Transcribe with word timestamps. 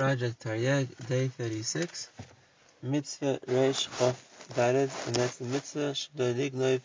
Project 0.00 0.42
Taryag, 0.42 1.08
day 1.08 1.28
36. 1.28 2.08
Mitzvah 2.82 3.38
Reish 3.46 3.86
Chof 3.98 4.16
Daled, 4.54 4.90
and 5.06 5.14
that's 5.14 5.36
the 5.36 5.44
mitzvah 5.44 5.92
Shlo 5.92 6.32
Lignov 6.34 6.80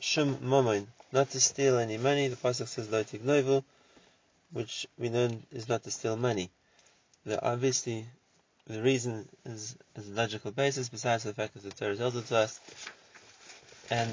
Shum 0.00 0.36
Momoin, 0.38 0.88
not 1.12 1.30
to 1.30 1.38
steal 1.38 1.78
any 1.78 1.96
money. 1.96 2.26
The 2.26 2.34
pasuk 2.34 2.66
says 2.66 2.90
Lo 2.90 3.04
Tignovu, 3.04 3.62
which 4.50 4.88
we 4.98 5.10
know 5.10 5.30
is 5.52 5.68
not 5.68 5.84
to 5.84 5.92
steal 5.92 6.16
money. 6.16 6.50
The, 7.24 7.40
obviously, 7.40 8.06
the 8.66 8.82
reason 8.82 9.28
is, 9.44 9.76
is 9.94 10.08
a 10.08 10.12
logical 10.12 10.50
basis, 10.50 10.88
besides 10.88 11.22
the 11.22 11.32
fact 11.32 11.54
that 11.54 11.62
the 11.62 11.70
Torah 11.70 11.94
tells 11.94 12.16
it 12.16 12.26
to 12.26 12.36
us. 12.36 12.58
And 13.90 14.12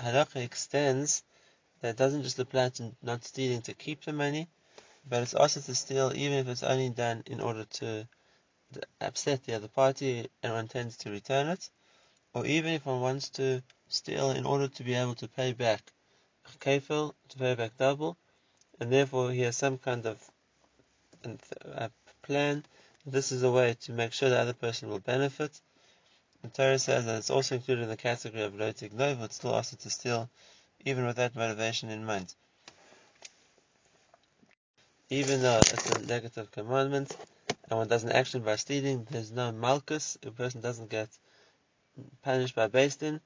Halacha 0.00 0.42
extends 0.42 1.22
that 1.82 1.96
doesn't 1.96 2.24
just 2.24 2.40
apply 2.40 2.70
to 2.70 2.90
not 3.00 3.22
stealing 3.22 3.62
to 3.62 3.74
keep 3.74 4.04
the 4.04 4.12
money, 4.12 4.48
but 5.08 5.22
it's 5.22 5.34
also 5.34 5.60
to 5.60 5.74
steal 5.74 6.12
even 6.14 6.38
if 6.38 6.48
it's 6.48 6.62
only 6.62 6.90
done 6.90 7.22
in 7.26 7.40
order 7.40 7.64
to 7.64 8.06
upset 9.00 9.44
the 9.44 9.54
other 9.54 9.68
party 9.68 10.28
and 10.42 10.52
one 10.52 10.60
intends 10.62 10.96
to 10.96 11.10
return 11.10 11.48
it, 11.48 11.70
or 12.34 12.46
even 12.46 12.72
if 12.72 12.86
one 12.86 13.00
wants 13.00 13.30
to 13.30 13.62
steal 13.88 14.30
in 14.30 14.46
order 14.46 14.68
to 14.68 14.84
be 14.84 14.94
able 14.94 15.14
to 15.14 15.26
pay 15.26 15.52
back. 15.52 15.92
Kafel, 16.60 17.14
to 17.28 17.38
pay 17.38 17.54
back 17.54 17.76
double, 17.76 18.16
and 18.78 18.92
therefore 18.92 19.32
he 19.32 19.40
has 19.40 19.56
some 19.56 19.78
kind 19.78 20.06
of 20.06 20.30
plan. 22.22 22.64
This 23.06 23.32
is 23.32 23.42
a 23.42 23.50
way 23.50 23.74
to 23.82 23.92
make 23.92 24.12
sure 24.12 24.28
the 24.28 24.38
other 24.38 24.52
person 24.52 24.88
will 24.88 25.00
benefit. 25.00 25.60
The 26.42 26.48
Torah 26.48 26.78
says 26.78 27.04
that 27.06 27.18
it's 27.18 27.30
also 27.30 27.56
included 27.56 27.82
in 27.82 27.88
the 27.88 27.96
category 27.96 28.42
of 28.42 28.54
Lo 28.54 28.72
Tignovu, 28.72 29.24
it's 29.24 29.36
still 29.36 29.52
also 29.54 29.76
to 29.76 29.90
steal 29.90 30.30
even 30.84 31.04
with 31.04 31.16
that 31.16 31.34
motivation 31.34 31.90
in 31.90 32.04
mind 32.04 32.34
even 35.10 35.42
though 35.42 35.58
it's 35.58 35.90
a 35.90 36.06
negative 36.06 36.52
commandment 36.52 37.16
and 37.68 37.78
one 37.78 37.88
does 37.88 38.04
an 38.04 38.12
action 38.12 38.42
by 38.42 38.54
stealing, 38.54 39.06
there's 39.10 39.32
no 39.32 39.50
malchus, 39.50 40.16
a 40.22 40.30
person 40.30 40.60
doesn't 40.60 40.88
get 40.88 41.08
punished 42.22 42.54
by 42.54 42.68
din 42.68 43.20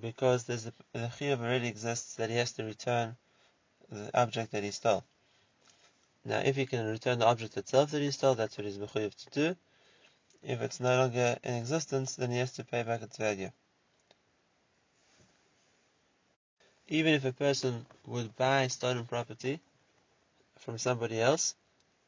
because 0.00 0.44
there's 0.44 0.66
a, 0.66 0.72
the 0.92 1.10
chiyuv 1.18 1.40
already 1.40 1.68
exists 1.68 2.14
that 2.16 2.30
he 2.30 2.36
has 2.36 2.52
to 2.52 2.64
return 2.64 3.14
the 3.90 4.10
object 4.18 4.52
that 4.52 4.62
he 4.62 4.70
stole. 4.70 5.04
Now, 6.24 6.38
if 6.38 6.56
he 6.56 6.64
can 6.64 6.86
return 6.86 7.18
the 7.18 7.26
object 7.26 7.56
itself 7.58 7.90
that 7.90 8.00
he 8.00 8.10
stole, 8.10 8.34
that's 8.34 8.56
what 8.56 8.66
he's 8.66 8.78
mechuyev 8.78 9.14
to 9.14 9.30
do. 9.30 9.56
If 10.42 10.62
it's 10.62 10.80
no 10.80 10.96
longer 10.96 11.38
in 11.44 11.54
existence, 11.54 12.16
then 12.16 12.30
he 12.30 12.38
has 12.38 12.52
to 12.52 12.64
pay 12.64 12.82
back 12.82 13.02
its 13.02 13.18
value. 13.18 13.50
Even 16.88 17.12
if 17.12 17.24
a 17.26 17.32
person 17.32 17.84
would 18.06 18.34
buy 18.36 18.66
stolen 18.68 19.06
property, 19.06 19.60
from 20.60 20.78
somebody 20.78 21.20
else, 21.20 21.54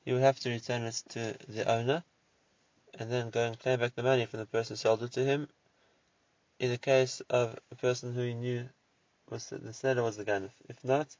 he 0.05 0.12
would 0.12 0.22
have 0.22 0.39
to 0.41 0.50
return 0.50 0.83
it 0.83 1.03
to 1.08 1.36
the 1.48 1.69
owner 1.70 2.05
and 2.98 3.11
then 3.11 3.31
go 3.31 3.47
and 3.47 3.58
claim 3.58 3.81
back 3.81 3.95
the 3.95 4.03
money 4.03 4.27
from 4.27 4.41
the 4.41 4.47
person 4.47 4.75
who 4.75 4.78
sold 4.78 5.03
it 5.03 5.12
to 5.12 5.25
him. 5.25 5.48
In 6.58 6.70
the 6.70 6.78
case 6.78 7.20
of 7.30 7.58
a 7.70 7.75
person 7.75 8.12
who 8.14 8.23
he 8.23 8.34
knew 8.34 8.69
was 9.30 9.48
the, 9.48 9.73
seller 9.73 10.03
was 10.03 10.17
the 10.17 10.25
ganif. 10.25 10.50
If 10.69 10.84
not, 10.84 11.17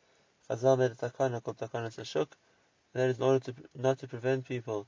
Chazal 0.48 0.78
made 0.78 0.91
a 0.91 0.94
takana 0.94 1.42
called 1.42 1.56
takanas 1.56 1.97
hashuk. 1.97 2.28
That 2.92 3.08
is 3.08 3.16
in 3.16 3.22
order 3.22 3.41
to 3.47 3.55
not 3.75 3.98
to 4.00 4.08
prevent 4.08 4.47
people 4.47 4.86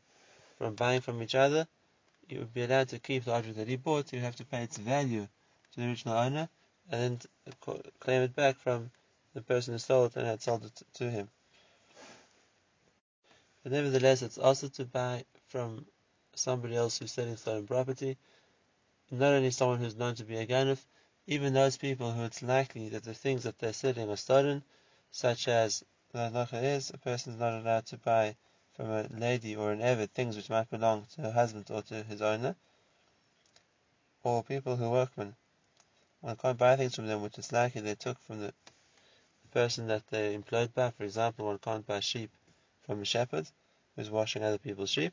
from 0.59 0.75
buying 0.75 1.01
from 1.01 1.23
each 1.23 1.35
other. 1.35 1.67
You 2.29 2.41
would 2.41 2.53
be 2.53 2.65
allowed 2.65 2.91
to 2.91 2.99
keep 2.99 3.25
the 3.25 3.33
object 3.33 3.57
that 3.57 3.69
he 3.69 3.77
bought. 3.77 4.11
He 4.11 4.17
would 4.19 4.25
have 4.25 4.37
to 4.37 4.45
pay 4.45 4.63
its 4.63 4.77
value 4.77 5.27
to 5.73 5.81
the 5.81 5.87
original 5.87 6.19
owner 6.19 6.49
and 6.91 7.27
then 7.47 7.79
claim 8.01 8.23
it 8.23 8.37
back 8.37 8.59
from 8.59 8.91
the 9.33 9.41
person 9.41 9.73
who 9.73 9.79
sold 9.79 10.11
it 10.11 10.17
and 10.17 10.27
had 10.27 10.43
sold 10.43 10.65
it 10.65 10.83
to 10.95 11.11
him. 11.11 11.31
But 13.65 13.73
nevertheless, 13.73 14.21
it's 14.21 14.37
also 14.37 14.69
to 14.69 14.85
buy 14.85 15.25
from 15.49 15.87
somebody 16.35 16.77
else 16.77 16.99
who's 16.99 17.13
selling 17.13 17.39
stolen 17.39 17.67
property, 17.67 18.19
not 19.11 19.33
only 19.33 19.51
someone 19.51 19.79
who's 19.79 19.97
known 19.97 20.15
to 20.17 20.25
be 20.25 20.37
a 20.37 20.47
ganif, 20.47 20.85
even 21.27 21.55
those 21.55 21.79
people 21.79 22.13
who 22.13 22.25
it's 22.25 22.43
likely 22.43 22.91
that 22.91 23.05
the 23.05 23.15
things 23.15 23.45
that 23.45 23.59
they're 23.59 23.73
selling 23.73 24.11
are 24.11 24.17
stolen, 24.17 24.63
such 25.11 25.49
as 25.49 25.83
the 26.13 26.19
halacha 26.19 26.63
is 26.63 26.91
a 26.91 26.99
person 26.99 27.33
is 27.33 27.39
not 27.39 27.55
allowed 27.55 27.87
to 27.87 27.97
buy 27.97 28.37
from 28.75 28.91
a 28.91 29.09
lady 29.09 29.57
or 29.57 29.73
an 29.73 29.81
avid 29.81 30.13
things 30.13 30.37
which 30.37 30.51
might 30.51 30.69
belong 30.69 31.07
to 31.15 31.23
her 31.23 31.33
husband 31.33 31.71
or 31.71 31.81
to 31.81 32.03
his 32.03 32.21
owner, 32.21 32.55
or 34.23 34.45
people 34.45 34.77
who 34.77 34.91
workmen. 34.91 35.35
One 36.21 36.37
can't 36.37 36.59
buy 36.59 36.77
things 36.77 36.97
from 36.97 37.07
them 37.07 37.23
which 37.23 37.39
it's 37.39 37.51
likely 37.51 37.81
they 37.81 37.95
took 37.95 38.21
from 38.21 38.41
the, 38.41 38.53
the 39.43 39.49
person 39.53 39.87
that 39.87 40.07
they're 40.09 40.33
employed 40.33 40.75
by. 40.75 40.91
For 40.91 41.05
example, 41.05 41.47
one 41.47 41.59
can't 41.59 41.87
buy 41.87 42.01
sheep 42.01 42.31
from 42.83 43.01
a 43.01 43.05
shepherd 43.07 43.47
who's 43.97 44.11
washing 44.11 44.43
other 44.43 44.59
people's 44.59 44.91
sheep, 44.91 45.13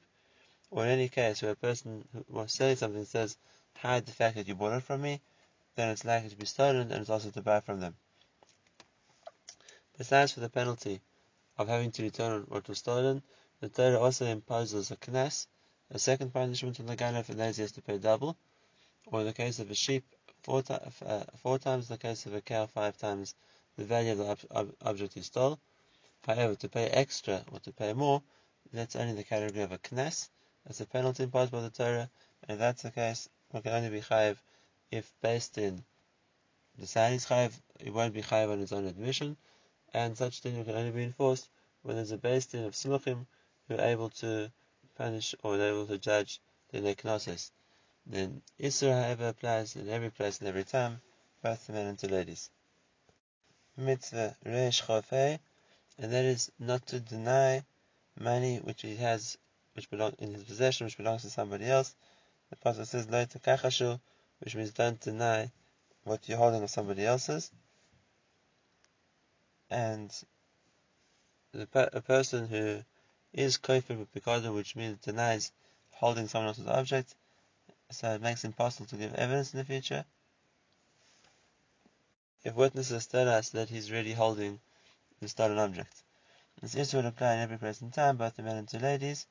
or 0.69 0.85
in 0.85 0.91
any 0.91 1.09
case 1.09 1.41
where 1.41 1.51
a 1.51 1.55
person 1.55 2.07
who 2.13 2.25
was 2.29 2.53
selling 2.53 2.75
something 2.75 3.05
says, 3.05 3.37
hide 3.77 4.05
the 4.05 4.11
fact 4.11 4.35
that 4.35 4.47
you 4.47 4.55
bought 4.55 4.73
it 4.73 4.83
from 4.83 5.01
me, 5.01 5.21
then 5.75 5.89
it's 5.89 6.05
likely 6.05 6.29
to 6.29 6.35
be 6.35 6.45
stolen 6.45 6.91
and 6.91 7.01
it's 7.01 7.09
also 7.09 7.29
to 7.29 7.41
buy 7.41 7.59
from 7.59 7.79
them. 7.79 7.95
Besides 9.97 10.31
for 10.31 10.39
the 10.39 10.49
penalty 10.49 11.01
of 11.57 11.67
having 11.67 11.91
to 11.91 12.03
return 12.03 12.43
what 12.47 12.67
was 12.67 12.79
stolen, 12.79 13.21
the 13.59 13.69
Torah 13.69 13.99
also 13.99 14.25
imposes 14.25 14.89
a 14.91 14.95
knas, 14.95 15.47
a 15.91 15.99
second 15.99 16.33
punishment 16.33 16.79
on 16.79 16.87
the 16.87 16.95
ganef, 16.95 17.29
and 17.29 17.39
that 17.39 17.49
is 17.49 17.57
he 17.57 17.61
has 17.61 17.71
to 17.73 17.81
pay 17.81 17.97
double, 17.97 18.35
or 19.05 19.19
in 19.19 19.25
the 19.27 19.33
case 19.33 19.59
of 19.59 19.69
a 19.69 19.75
sheep, 19.75 20.03
four, 20.41 20.63
uh, 20.69 21.23
four 21.37 21.59
times, 21.59 21.89
in 21.89 21.93
the 21.93 21.99
case 21.99 22.25
of 22.25 22.33
a 22.33 22.41
cow, 22.41 22.65
five 22.65 22.97
times 22.97 23.35
the 23.77 23.83
value 23.83 24.13
of 24.13 24.17
the 24.17 24.25
ob- 24.25 24.51
ob- 24.51 24.75
object 24.81 25.13
he 25.13 25.21
stole. 25.21 25.59
However, 26.25 26.55
to 26.55 26.69
pay 26.69 26.87
extra 26.87 27.43
or 27.51 27.59
to 27.59 27.71
pay 27.71 27.93
more, 27.93 28.21
that's 28.71 28.95
only 28.95 29.13
the 29.13 29.23
category 29.23 29.63
of 29.63 29.71
a 29.71 29.77
knas. 29.77 30.29
That's 30.65 30.81
a 30.81 30.85
penalty 30.85 31.23
imposed 31.23 31.51
by 31.51 31.61
the 31.61 31.69
Torah, 31.69 32.09
and 32.43 32.51
if 32.51 32.59
that's 32.59 32.83
the 32.83 32.91
case, 32.91 33.27
one 33.49 33.63
can 33.63 33.73
only 33.73 33.89
be 33.89 34.01
chayiv 34.01 34.37
if 34.91 35.11
beis 35.23 35.51
din 35.51 35.83
decide 36.77 37.13
he's 37.13 37.25
chayiv, 37.25 37.53
it 37.79 37.93
won't 37.93 38.13
be 38.13 38.21
chayiv 38.21 38.51
on 38.51 38.59
his 38.59 38.71
own 38.71 38.85
admission, 38.85 39.37
and 39.93 40.17
such 40.17 40.41
thing 40.41 40.63
can 40.63 40.75
only 40.75 40.91
be 40.91 41.03
enforced 41.03 41.49
when 41.81 41.95
there's 41.95 42.11
a 42.11 42.17
beis 42.17 42.49
din 42.49 42.65
of 42.65 42.73
smuchim 42.73 43.25
who 43.67 43.75
are 43.75 43.81
able 43.81 44.09
to 44.09 44.51
punish 44.95 45.33
or 45.43 45.55
are 45.55 45.61
able 45.61 45.87
to 45.87 45.97
judge 45.97 46.39
the 46.69 46.79
neknosis. 46.79 47.51
Then 48.05 48.41
Isra, 48.59 49.03
however, 49.03 49.29
applies 49.29 49.75
in 49.75 49.89
every 49.89 50.11
place 50.11 50.39
and 50.39 50.47
every 50.47 50.63
time, 50.63 51.01
both 51.41 51.65
to 51.65 51.71
men 51.71 51.87
and 51.87 51.99
to 51.99 52.07
ladies. 52.07 52.49
Mitzvah 53.77 54.35
Reish 54.45 54.83
Chof 54.83 55.09
Hei 55.09 55.39
and 55.97 56.11
that 56.11 56.25
is 56.25 56.51
not 56.59 56.85
to 56.87 56.99
deny 56.99 57.63
money 58.19 58.57
which 58.57 58.81
he 58.81 58.95
has, 58.97 59.37
which 59.73 59.89
belongs 59.89 60.15
in 60.19 60.33
his 60.33 60.43
possession, 60.43 60.85
which 60.85 60.97
belongs 60.97 61.21
to 61.23 61.29
somebody 61.29 61.65
else. 61.65 61.95
The 62.49 62.55
pasuk 62.57 62.85
says 62.85 63.09
"Lo 63.09 63.25
tekachashu," 63.25 63.99
which 64.39 64.55
means 64.55 64.71
don't 64.71 64.99
deny 64.99 65.51
what 66.03 66.27
you're 66.27 66.37
holding 66.37 66.63
of 66.63 66.69
somebody 66.69 67.05
else's. 67.05 67.51
And 69.69 70.11
the, 71.53 71.67
a 71.93 72.01
person 72.01 72.47
who 72.47 72.83
is 73.33 73.57
kofir 73.57 73.97
with 73.97 74.53
which 74.53 74.75
means 74.75 74.99
denies 74.99 75.51
holding 75.91 76.27
someone 76.27 76.49
else's 76.49 76.67
object, 76.67 77.15
so 77.91 78.13
it 78.13 78.21
makes 78.21 78.43
it 78.43 78.47
impossible 78.47 78.87
to 78.87 78.97
give 78.97 79.13
evidence 79.13 79.53
in 79.53 79.59
the 79.59 79.65
future. 79.65 80.05
If 82.43 82.55
witnesses 82.55 83.07
tell 83.07 83.29
us 83.29 83.49
that 83.49 83.69
he's 83.69 83.91
really 83.91 84.13
holding 84.13 84.59
the 85.19 85.29
stolen 85.29 85.59
object. 85.59 86.03
This 86.61 86.75
issue 86.75 86.97
will 86.97 87.05
apply 87.05 87.35
in 87.35 87.39
every 87.39 87.57
and 87.81 87.93
time, 87.93 88.17
both 88.17 88.35
to 88.35 88.43
men 88.43 88.57
and 88.57 88.67
to 88.67 88.77
ladies, 88.77 89.25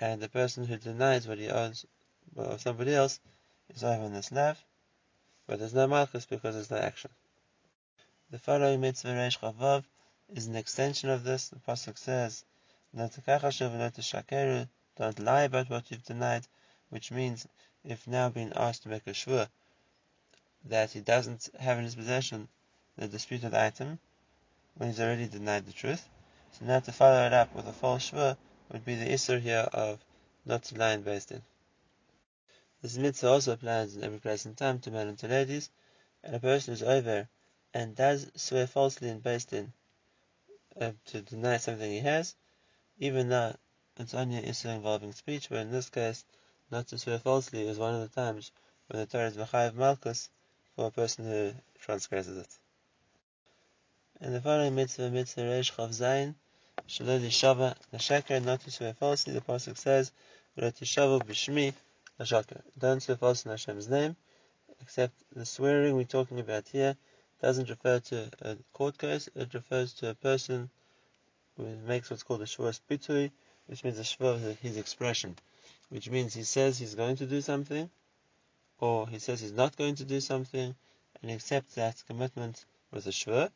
and 0.00 0.22
the 0.22 0.28
person 0.30 0.64
who 0.64 0.78
denies 0.78 1.28
what 1.28 1.36
he 1.36 1.50
owns 1.50 1.84
of 2.34 2.62
somebody 2.62 2.94
else 2.94 3.20
is 3.68 3.82
in 4.06 4.14
the 4.14 4.22
slave, 4.22 4.56
but 5.46 5.58
there's 5.58 5.74
no 5.74 5.86
malchus 5.86 6.24
because 6.24 6.54
there's 6.54 6.70
no 6.70 6.78
action. 6.78 7.10
The 8.30 8.38
following 8.38 8.80
mitzvah 8.80 9.08
reish 9.10 9.38
chof 9.38 9.56
vav 9.56 9.84
is 10.30 10.46
an 10.46 10.56
extension 10.56 11.10
of 11.10 11.24
this. 11.24 11.50
The 11.50 11.56
pasuk 11.56 11.98
says, 11.98 12.42
"No 12.94 13.08
shakeru," 14.00 14.66
don't 14.96 15.18
lie 15.18 15.42
about 15.42 15.68
what 15.68 15.90
you've 15.90 16.04
denied, 16.04 16.46
which 16.88 17.10
means 17.10 17.46
if 17.84 18.06
now 18.06 18.30
being 18.30 18.54
asked 18.54 18.84
to 18.84 18.88
make 18.88 19.06
a 19.06 19.10
shvur 19.10 19.46
that 20.64 20.92
he 20.92 21.00
doesn't 21.00 21.50
have 21.60 21.76
in 21.76 21.84
his 21.84 21.96
possession 21.96 22.48
the 22.96 23.08
disputed 23.08 23.52
item, 23.52 23.98
when 24.78 24.88
he's 24.88 25.00
already 25.00 25.26
denied 25.26 25.66
the 25.66 25.72
truth. 25.72 26.08
So 26.52 26.64
now 26.64 26.80
to 26.80 26.92
follow 26.92 27.26
it 27.26 27.32
up 27.32 27.54
with 27.54 27.66
a 27.66 27.72
false 27.72 28.10
shvur 28.10 28.36
would 28.72 28.84
be 28.84 28.94
the 28.94 29.10
isur 29.10 29.40
here 29.40 29.68
of 29.72 30.04
not 30.46 30.62
to 30.64 30.78
lie 30.78 30.92
in. 30.92 31.02
This 32.80 32.96
mitzvah 32.96 33.28
also 33.28 33.52
applies 33.52 33.96
in 33.96 34.04
every 34.04 34.20
place 34.20 34.44
and 34.44 34.56
time 34.56 34.78
to 34.80 34.92
men 34.92 35.08
and 35.08 35.18
to 35.18 35.26
ladies, 35.26 35.68
and 36.22 36.34
a 36.34 36.38
person 36.38 36.72
who's 36.72 36.82
over 36.84 37.28
and 37.74 37.96
does 37.96 38.30
swear 38.36 38.68
falsely 38.68 39.08
in 39.08 39.20
din 39.20 39.72
uh, 40.80 40.92
to 41.06 41.22
deny 41.22 41.56
something 41.56 41.90
he 41.90 41.98
has, 41.98 42.36
even 42.98 43.28
though 43.28 43.56
it's 43.96 44.14
only 44.14 44.36
an 44.36 44.44
issue 44.44 44.68
involving 44.68 45.12
speech, 45.12 45.48
but 45.48 45.58
in 45.58 45.72
this 45.72 45.90
case, 45.90 46.24
not 46.70 46.86
to 46.86 46.98
swear 46.98 47.18
falsely 47.18 47.66
is 47.66 47.78
one 47.78 47.96
of 47.96 48.00
the 48.00 48.14
times 48.14 48.52
when 48.86 49.00
the 49.00 49.06
Torah 49.06 49.26
is 49.26 49.36
Machayev 49.36 49.74
Malchus 49.74 50.30
for 50.76 50.86
a 50.86 50.90
person 50.92 51.24
who 51.24 51.52
transgresses 51.80 52.38
it. 52.38 52.58
And 54.20 54.34
the 54.34 54.40
following 54.40 54.74
mitzvah, 54.74 55.10
mitzvah 55.10 55.42
Reish 55.42 55.72
Chof 55.72 55.90
Zayin, 55.90 56.34
Shalom 56.88 57.22
Shava 57.22 57.76
Nashaker, 57.92 58.44
not 58.44 58.60
to 58.62 58.70
swear 58.72 58.92
falsely. 58.92 59.32
The 59.32 59.40
pasuk 59.40 59.78
says, 59.78 60.10
"Shava 60.58 61.22
b'shmi 61.22 61.72
Nashaker." 62.18 62.60
Don't 62.76 63.00
swear 63.00 63.16
falsely 63.16 63.50
in 63.50 63.52
Hashem's 63.52 63.88
name, 63.88 64.16
except 64.80 65.14
the 65.36 65.46
swearing 65.46 65.94
we're 65.94 66.02
talking 66.02 66.40
about 66.40 66.66
here 66.66 66.96
doesn't 67.40 67.70
refer 67.70 68.00
to 68.00 68.28
a 68.40 68.56
court 68.72 68.98
case. 68.98 69.28
It 69.36 69.54
refers 69.54 69.92
to 69.94 70.08
a 70.08 70.14
person 70.14 70.68
who 71.56 71.76
makes 71.76 72.10
what's 72.10 72.24
called 72.24 72.42
a 72.42 72.46
shvur 72.46 72.76
bitui, 72.90 73.30
which 73.66 73.84
means 73.84 74.00
a 74.00 74.02
shvur 74.02 74.34
of 74.34 74.58
his 74.58 74.78
expression, 74.78 75.36
which 75.90 76.10
means 76.10 76.34
he 76.34 76.42
says 76.42 76.76
he's 76.76 76.96
going 76.96 77.14
to 77.18 77.26
do 77.26 77.40
something, 77.40 77.88
or 78.80 79.08
he 79.08 79.20
says 79.20 79.40
he's 79.40 79.52
not 79.52 79.76
going 79.76 79.94
to 79.94 80.04
do 80.04 80.20
something, 80.20 80.74
and 81.22 81.30
accepts 81.30 81.76
that 81.76 82.02
commitment 82.08 82.64
with 82.90 83.06
a 83.06 83.10
shvur 83.10 83.52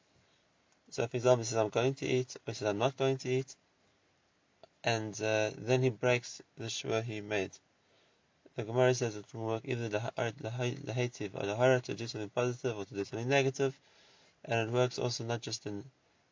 so, 0.92 1.06
for 1.06 1.16
example, 1.16 1.38
he 1.38 1.44
says, 1.44 1.58
I'm 1.58 1.68
going 1.70 1.94
to 1.94 2.06
eat, 2.06 2.36
or 2.36 2.52
he 2.52 2.54
says, 2.54 2.68
I'm 2.68 2.78
not 2.78 2.96
going 2.96 3.16
to 3.18 3.28
eat, 3.28 3.56
and 4.84 5.14
uh, 5.22 5.50
then 5.56 5.82
he 5.82 5.90
breaks 5.90 6.42
the 6.58 6.68
shua 6.68 7.02
he 7.02 7.20
made. 7.20 7.50
The 8.56 8.64
Gemara 8.64 8.94
says 8.94 9.16
it 9.16 9.28
can 9.30 9.40
work 9.40 9.62
either 9.64 9.88
the 9.88 9.98
hativ 9.98 11.30
or 11.34 11.46
the 11.46 11.56
hara 11.56 11.80
to 11.80 11.94
do 11.94 12.06
something 12.06 12.28
positive 12.28 12.76
or 12.76 12.84
to 12.84 12.94
do 12.94 13.04
something 13.04 13.28
negative, 13.28 13.74
and 14.44 14.68
it 14.68 14.72
works 14.72 14.98
also 14.98 15.24
not 15.24 15.40
just 15.40 15.66
in 15.66 15.84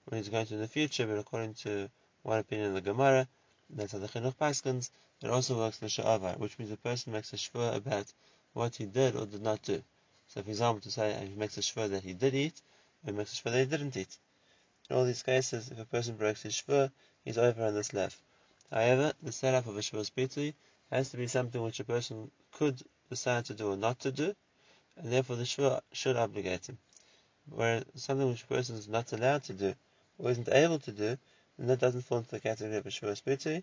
when 0.06 0.18
he's 0.18 0.28
going 0.28 0.46
to 0.46 0.54
in 0.54 0.60
the 0.60 0.68
future, 0.68 1.06
but 1.06 1.18
according 1.18 1.54
to 1.54 1.88
one 2.22 2.38
opinion 2.38 2.68
of 2.68 2.74
the 2.74 2.80
Gemara, 2.80 3.28
that's 3.70 3.92
the 3.92 4.08
Chinuch 4.08 4.36
Paskins, 4.36 4.90
it 5.22 5.30
also 5.30 5.56
works 5.56 5.80
in 5.80 5.88
the 5.88 6.36
which 6.38 6.58
means 6.58 6.70
a 6.70 6.76
person 6.76 7.12
makes 7.12 7.32
a 7.32 7.36
shvur 7.36 7.74
about 7.74 8.12
what 8.52 8.76
he 8.76 8.86
did 8.86 9.16
or 9.16 9.26
did 9.26 9.42
not 9.42 9.62
do. 9.62 9.82
So, 10.28 10.42
for 10.42 10.50
example, 10.50 10.80
to 10.82 10.90
say 10.90 11.26
he 11.26 11.34
makes 11.34 11.56
a 11.58 11.60
shvur 11.60 11.88
that 11.90 12.02
he 12.02 12.14
did 12.14 12.34
eat, 12.34 12.60
or 13.04 13.12
he 13.12 13.16
makes 13.16 13.32
a 13.32 13.36
shvur 13.36 13.52
that 13.52 13.58
he 13.58 13.64
didn't 13.66 13.96
eat. 13.96 14.18
In 14.90 14.96
all 14.96 15.04
these 15.04 15.22
cases, 15.22 15.70
if 15.70 15.78
a 15.78 15.84
person 15.84 16.16
breaks 16.16 16.42
his 16.42 16.52
shvur, 16.60 16.90
he's 17.24 17.38
over 17.38 17.64
on 17.64 17.74
this 17.74 17.92
left. 17.92 18.18
However, 18.72 19.12
the 19.22 19.30
setup 19.30 19.68
of 19.68 19.76
a 19.76 19.80
shvur 19.80 20.04
spiti 20.04 20.54
has 20.90 21.10
to 21.10 21.16
be 21.16 21.28
something 21.28 21.62
which 21.62 21.78
a 21.78 21.84
person 21.84 22.32
could 22.50 22.82
decide 23.08 23.44
to 23.44 23.54
do 23.54 23.70
or 23.70 23.76
not 23.76 24.00
to 24.00 24.10
do, 24.10 24.34
and 24.96 25.12
therefore 25.12 25.36
the 25.36 25.44
shvur 25.44 25.80
should 25.92 26.16
obligate 26.16 26.68
him. 26.68 26.78
Where 27.48 27.84
something 27.94 28.28
which 28.28 28.42
a 28.42 28.46
person 28.48 28.74
is 28.74 28.88
not 28.88 29.12
allowed 29.12 29.44
to 29.44 29.52
do 29.52 29.76
or 30.18 30.32
isn't 30.32 30.48
able 30.48 30.80
to 30.80 30.90
do, 30.90 31.18
then 31.56 31.68
that 31.68 31.78
doesn't 31.78 32.02
fall 32.02 32.18
into 32.18 32.30
the 32.32 32.40
category 32.40 32.76
of 32.76 32.86
a 32.86 32.90
shvur 32.90 33.14
spiti. 33.14 33.62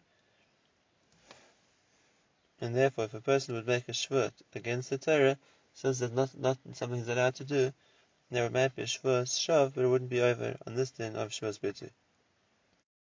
And 2.62 2.74
therefore, 2.74 3.04
if 3.04 3.14
a 3.14 3.20
person 3.20 3.54
would 3.56 3.68
make 3.68 3.90
a 3.90 3.92
shvur 3.92 4.32
against 4.56 4.92
the 4.92 4.98
Torah, 4.98 5.38
since 5.74 6.00
it's 6.00 6.14
not, 6.14 6.38
not 6.40 6.58
something 6.72 7.00
he's 7.00 7.10
allowed 7.10 7.36
to 7.36 7.44
do, 7.44 7.74
there 8.30 8.50
might 8.50 8.76
be 8.76 8.82
a 8.82 8.86
Shavuos 8.86 9.40
Shav, 9.40 9.74
but 9.74 9.86
it 9.86 9.88
wouldn't 9.88 10.10
be 10.10 10.22
over 10.22 10.58
on 10.66 10.76
this 10.76 10.92
din 10.92 11.16
of 11.16 11.30
Shavuos 11.30 11.60
Bitu. 11.60 11.90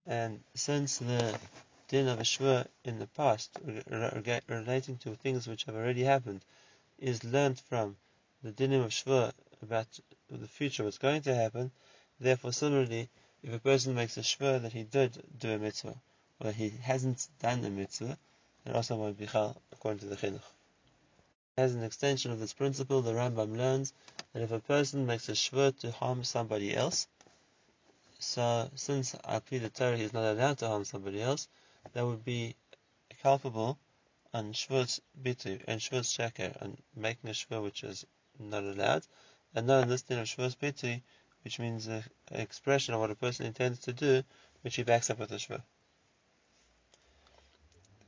And 0.05 0.43
since 0.53 0.99
the 0.99 1.39
din 1.87 2.07
of 2.07 2.19
a 2.19 2.23
Shavuot 2.23 2.67
in 2.83 2.99
the 2.99 3.07
past, 3.07 3.57
relating 4.47 4.97
to 4.99 5.15
things 5.15 5.47
which 5.47 5.63
have 5.63 5.75
already 5.75 6.03
happened, 6.03 6.45
is 6.99 7.23
learnt 7.23 7.59
from 7.59 7.97
the 8.43 8.51
dinim 8.51 8.83
of 8.83 8.91
Shavuot 8.91 9.33
about 9.63 9.87
the 10.29 10.47
future, 10.47 10.83
what's 10.83 10.99
going 10.99 11.23
to 11.23 11.33
happen, 11.33 11.71
therefore 12.19 12.53
similarly, 12.53 13.09
if 13.41 13.51
a 13.51 13.59
person 13.59 13.95
makes 13.95 14.17
a 14.17 14.21
Shavuot 14.21 14.61
that 14.61 14.73
he 14.73 14.83
did 14.83 15.23
do 15.39 15.51
a 15.51 15.57
mitzvah, 15.57 15.95
or 16.39 16.51
he 16.51 16.69
hasn't 16.69 17.27
done 17.41 17.65
a 17.65 17.69
mitzvah, 17.71 18.17
then 18.63 18.75
also 18.75 18.97
might 18.97 19.17
be 19.17 19.25
chal 19.25 19.59
according 19.71 19.99
to 19.99 20.05
the 20.05 20.15
chinuch. 20.15 20.41
As 21.57 21.73
an 21.73 21.83
extension 21.83 22.31
of 22.31 22.39
this 22.39 22.53
principle, 22.53 23.01
the 23.01 23.13
Rambam 23.13 23.57
learns 23.57 23.93
that 24.35 24.43
if 24.43 24.51
a 24.51 24.59
person 24.59 25.05
makes 25.05 25.29
a 25.29 25.31
shvur 25.31 25.71
to 25.79 25.89
harm 25.91 26.21
somebody 26.21 26.75
else, 26.75 27.07
so 28.19 28.69
since 28.75 29.15
I 29.23 29.39
plead 29.39 29.61
the 29.61 29.69
Torah 29.69 29.95
he 29.95 30.03
is 30.03 30.11
not 30.11 30.29
allowed 30.29 30.57
to 30.57 30.67
harm 30.67 30.83
somebody 30.83 31.21
else, 31.21 31.47
that 31.93 32.05
would 32.05 32.25
be 32.25 32.57
culpable 33.23 33.79
on 34.33 34.51
shvur's 34.51 34.99
bitu 35.23 35.63
and 35.69 35.79
shvur's 35.79 36.11
sheker, 36.11 36.53
and 36.61 36.77
making 36.97 37.29
a 37.29 37.33
shvur 37.33 37.63
which 37.63 37.85
is 37.85 38.05
not 38.37 38.65
allowed, 38.65 39.07
and 39.53 39.67
not 39.67 39.87
din 39.87 40.19
of 40.19 40.27
shvur's 40.27 40.55
bitu, 40.55 41.01
which 41.45 41.57
means 41.57 41.87
an 41.87 42.03
expression 42.31 42.93
of 42.93 42.99
what 42.99 43.11
a 43.11 43.15
person 43.15 43.45
intends 43.45 43.79
to 43.79 43.93
do, 43.93 44.21
which 44.63 44.75
he 44.75 44.83
backs 44.83 45.09
up 45.09 45.19
with 45.19 45.31
a 45.31 45.35
shvur. 45.35 45.63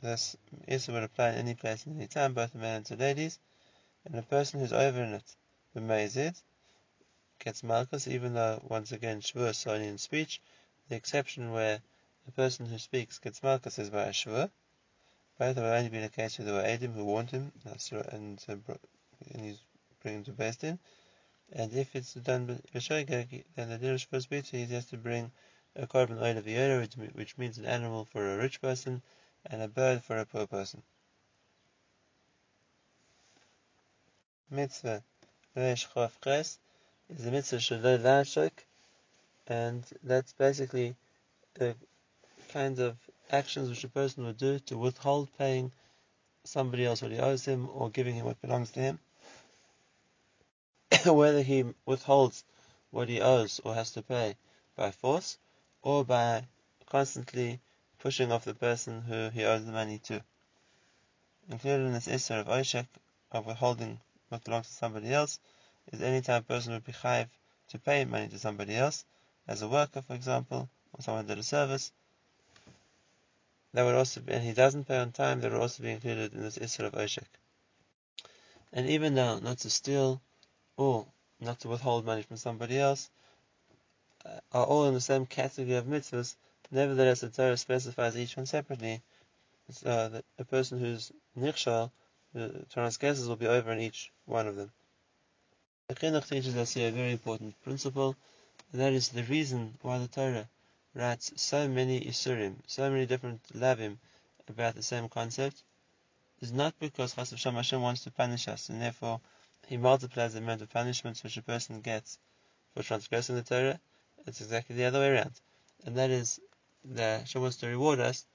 This 0.01 0.35
also 0.69 0.91
would 0.91 1.03
apply 1.03 1.29
in 1.29 1.35
any 1.35 1.55
place 1.55 1.85
in 1.85 1.95
any 1.95 2.07
time, 2.07 2.33
both 2.33 2.53
men 2.53 2.75
and 2.75 2.85
to 2.87 2.97
ladies, 2.97 3.39
and 4.03 4.15
a 4.15 4.23
person 4.23 4.59
who's 4.59 4.73
over 4.73 5.01
in 5.01 5.13
it 5.13 5.37
b'meizid 5.77 6.41
gets 7.39 7.61
malchus, 7.61 8.07
even 8.07 8.33
though 8.33 8.59
once 8.67 8.91
again 8.91 9.21
shvur 9.21 9.49
is 9.49 9.67
only 9.67 9.87
in 9.87 9.97
speech. 9.99 10.41
The 10.89 10.95
exception 10.95 11.51
where 11.51 11.81
the 12.25 12.31
person 12.31 12.65
who 12.65 12.79
speaks 12.79 13.19
gets 13.19 13.43
malchus 13.43 13.77
is 13.77 13.91
by 13.91 14.05
a 14.05 14.11
shvur. 14.11 14.49
Both 15.37 15.55
have 15.55 15.65
only 15.65 15.89
been 15.89 16.03
a 16.03 16.09
case 16.09 16.39
where 16.39 16.45
there 16.45 16.55
were 16.55 16.63
Adim 16.63 16.93
who 16.93 17.05
warned 17.05 17.29
him 17.29 17.51
and, 17.63 18.43
uh, 18.49 18.73
and 19.29 19.41
he's 19.41 19.59
bringing 20.01 20.21
him 20.21 20.25
to 20.25 20.31
Beis 20.31 20.57
Din. 20.57 20.79
And 21.51 21.71
if 21.73 21.95
it's 21.95 22.15
done 22.15 22.61
b'shoigeg, 22.73 23.43
then 23.55 23.69
the 23.69 23.77
din 23.77 23.93
of 23.93 24.01
shvur 24.01 24.45
he 24.49 24.65
has 24.73 24.87
to 24.87 24.97
bring 24.97 25.31
a 25.75 25.85
korban 25.85 26.19
oil 26.19 26.37
of 26.37 26.43
the 26.43 27.11
which 27.13 27.37
means 27.37 27.59
an 27.59 27.65
animal 27.65 28.03
for 28.05 28.33
a 28.33 28.37
rich 28.37 28.59
person 28.61 29.03
and 29.45 29.61
a 29.61 29.67
bird 29.67 30.03
for 30.03 30.17
a 30.17 30.25
poor 30.25 30.47
person. 30.47 30.81
Mitzvah 34.49 35.03
Is 35.57 35.87
the 37.09 37.31
mitzvah 37.31 38.51
and 39.47 39.83
that's 40.03 40.33
basically 40.33 40.95
the 41.55 41.75
kind 42.49 42.79
of 42.79 42.95
actions 43.31 43.67
which 43.67 43.83
a 43.83 43.87
person 43.87 44.25
would 44.25 44.37
do 44.37 44.59
to 44.59 44.77
withhold 44.77 45.35
paying 45.39 45.71
somebody 46.43 46.85
else 46.85 47.01
what 47.01 47.09
he 47.09 47.17
owes 47.17 47.45
him 47.45 47.69
or 47.73 47.89
giving 47.89 48.13
him 48.13 48.25
what 48.25 48.39
belongs 48.39 48.69
to 48.71 48.79
him. 48.81 48.99
Whether 51.07 51.41
he 51.41 51.65
withholds 51.87 52.43
what 52.91 53.09
he 53.09 53.19
owes 53.19 53.59
or 53.63 53.73
has 53.73 53.91
to 53.93 54.03
pay 54.03 54.35
by 54.75 54.91
force 54.91 55.39
or 55.81 56.05
by 56.05 56.45
constantly 56.85 57.59
pushing 57.97 58.31
off 58.31 58.45
the 58.45 58.53
person 58.53 59.01
who 59.01 59.29
he 59.29 59.43
owes 59.43 59.65
the 59.65 59.71
money 59.71 59.97
to. 60.03 60.23
Included 61.49 61.87
in 61.87 61.93
this 61.93 62.07
issue 62.07 62.35
of 62.35 62.47
Oshek, 62.47 62.85
of 63.31 63.47
withholding 63.47 63.99
what 64.29 64.43
belongs 64.43 64.67
to 64.67 64.73
somebody 64.73 65.13
else 65.13 65.39
is 65.91 66.01
any 66.01 66.21
time 66.21 66.41
a 66.41 66.45
person 66.45 66.73
would 66.73 66.83
be 66.83 66.91
chayiv 66.91 67.27
to 67.69 67.79
pay 67.79 68.05
money 68.05 68.27
to 68.27 68.39
somebody 68.39 68.75
else, 68.75 69.05
as 69.47 69.61
a 69.61 69.67
worker, 69.67 70.01
for 70.01 70.15
example, 70.15 70.69
or 70.93 71.01
someone 71.01 71.25
did 71.25 71.37
a 71.37 71.43
service. 71.43 71.91
That 73.73 73.83
would 73.83 73.95
also 73.95 74.21
be, 74.21 74.33
and 74.33 74.43
he 74.43 74.53
doesn't 74.53 74.85
pay 74.85 74.97
on 74.97 75.11
time, 75.11 75.41
that 75.41 75.51
would 75.51 75.61
also 75.61 75.83
be 75.83 75.91
included 75.91 76.33
in 76.33 76.41
this 76.41 76.57
Isra 76.57 76.85
of 76.85 76.93
Oshek. 76.93 77.27
And 78.73 78.89
even 78.89 79.15
though 79.15 79.39
not 79.39 79.59
to 79.59 79.69
steal 79.69 80.21
or 80.75 81.05
not 81.39 81.59
to 81.61 81.69
withhold 81.69 82.05
money 82.05 82.21
from 82.21 82.37
somebody 82.37 82.79
else 82.79 83.09
uh, 84.25 84.39
are 84.51 84.65
all 84.65 84.85
in 84.85 84.93
the 84.93 85.01
same 85.01 85.25
category 85.25 85.75
of 85.75 85.85
mitzvahs, 85.85 86.35
nevertheless 86.71 87.21
the 87.21 87.29
Torah 87.29 87.57
specifies 87.57 88.17
each 88.17 88.35
one 88.35 88.45
separately. 88.45 89.01
So 89.69 90.09
that 90.09 90.25
a 90.39 90.45
person 90.45 90.79
who's 90.79 91.11
nichshal 91.37 91.91
Uh, 92.37 92.49
the 92.49 92.65
transgressors 92.71 93.27
will 93.27 93.35
be 93.35 93.47
over 93.47 93.71
in 93.71 93.79
each 93.79 94.11
one 94.25 94.45
of 94.45 94.55
them. 94.55 94.71
The 95.87 95.95
Chinuch 95.95 96.29
teaches 96.29 96.55
us 96.55 96.75
here 96.75 96.89
a 96.89 96.91
very 96.91 97.11
important 97.11 97.59
principle, 97.63 98.15
and 98.71 98.79
that 98.79 98.93
is 98.93 99.09
the 99.09 99.23
reason 99.23 99.73
why 99.81 99.97
the 99.97 100.07
Torah 100.07 100.47
writes 100.93 101.31
so 101.35 101.67
many 101.67 101.99
Isurim, 101.99 102.57
so 102.67 102.91
many 102.91 103.07
different 103.07 103.41
lavim 103.55 103.97
about 104.47 104.75
the 104.75 104.83
same 104.83 105.09
concept, 105.09 105.63
is 106.39 106.51
not 106.51 106.77
because 106.79 107.15
Chas 107.15 107.31
Hashem 107.31 107.81
wants 107.81 108.03
to 108.03 108.11
punish 108.11 108.47
us, 108.47 108.69
and 108.69 108.83
therefore 108.83 109.19
He 109.65 109.77
multiplies 109.77 110.33
the 110.33 110.39
amount 110.39 110.61
of 110.61 110.69
punishments 110.69 111.23
which 111.23 111.37
a 111.37 111.41
person 111.41 111.81
gets 111.81 112.19
for 112.75 112.83
transgressing 112.83 113.35
the 113.35 113.41
Torah. 113.41 113.79
It's 114.27 114.41
exactly 114.41 114.75
the 114.75 114.85
other 114.85 114.99
way 114.99 115.09
around. 115.09 115.41
And 115.85 115.95
that 115.97 116.11
is 116.11 116.39
that 116.85 117.21
Hashem 117.21 117.41
wants 117.41 117.57
to 117.57 117.67
reward 117.67 117.99
us, 117.99 118.27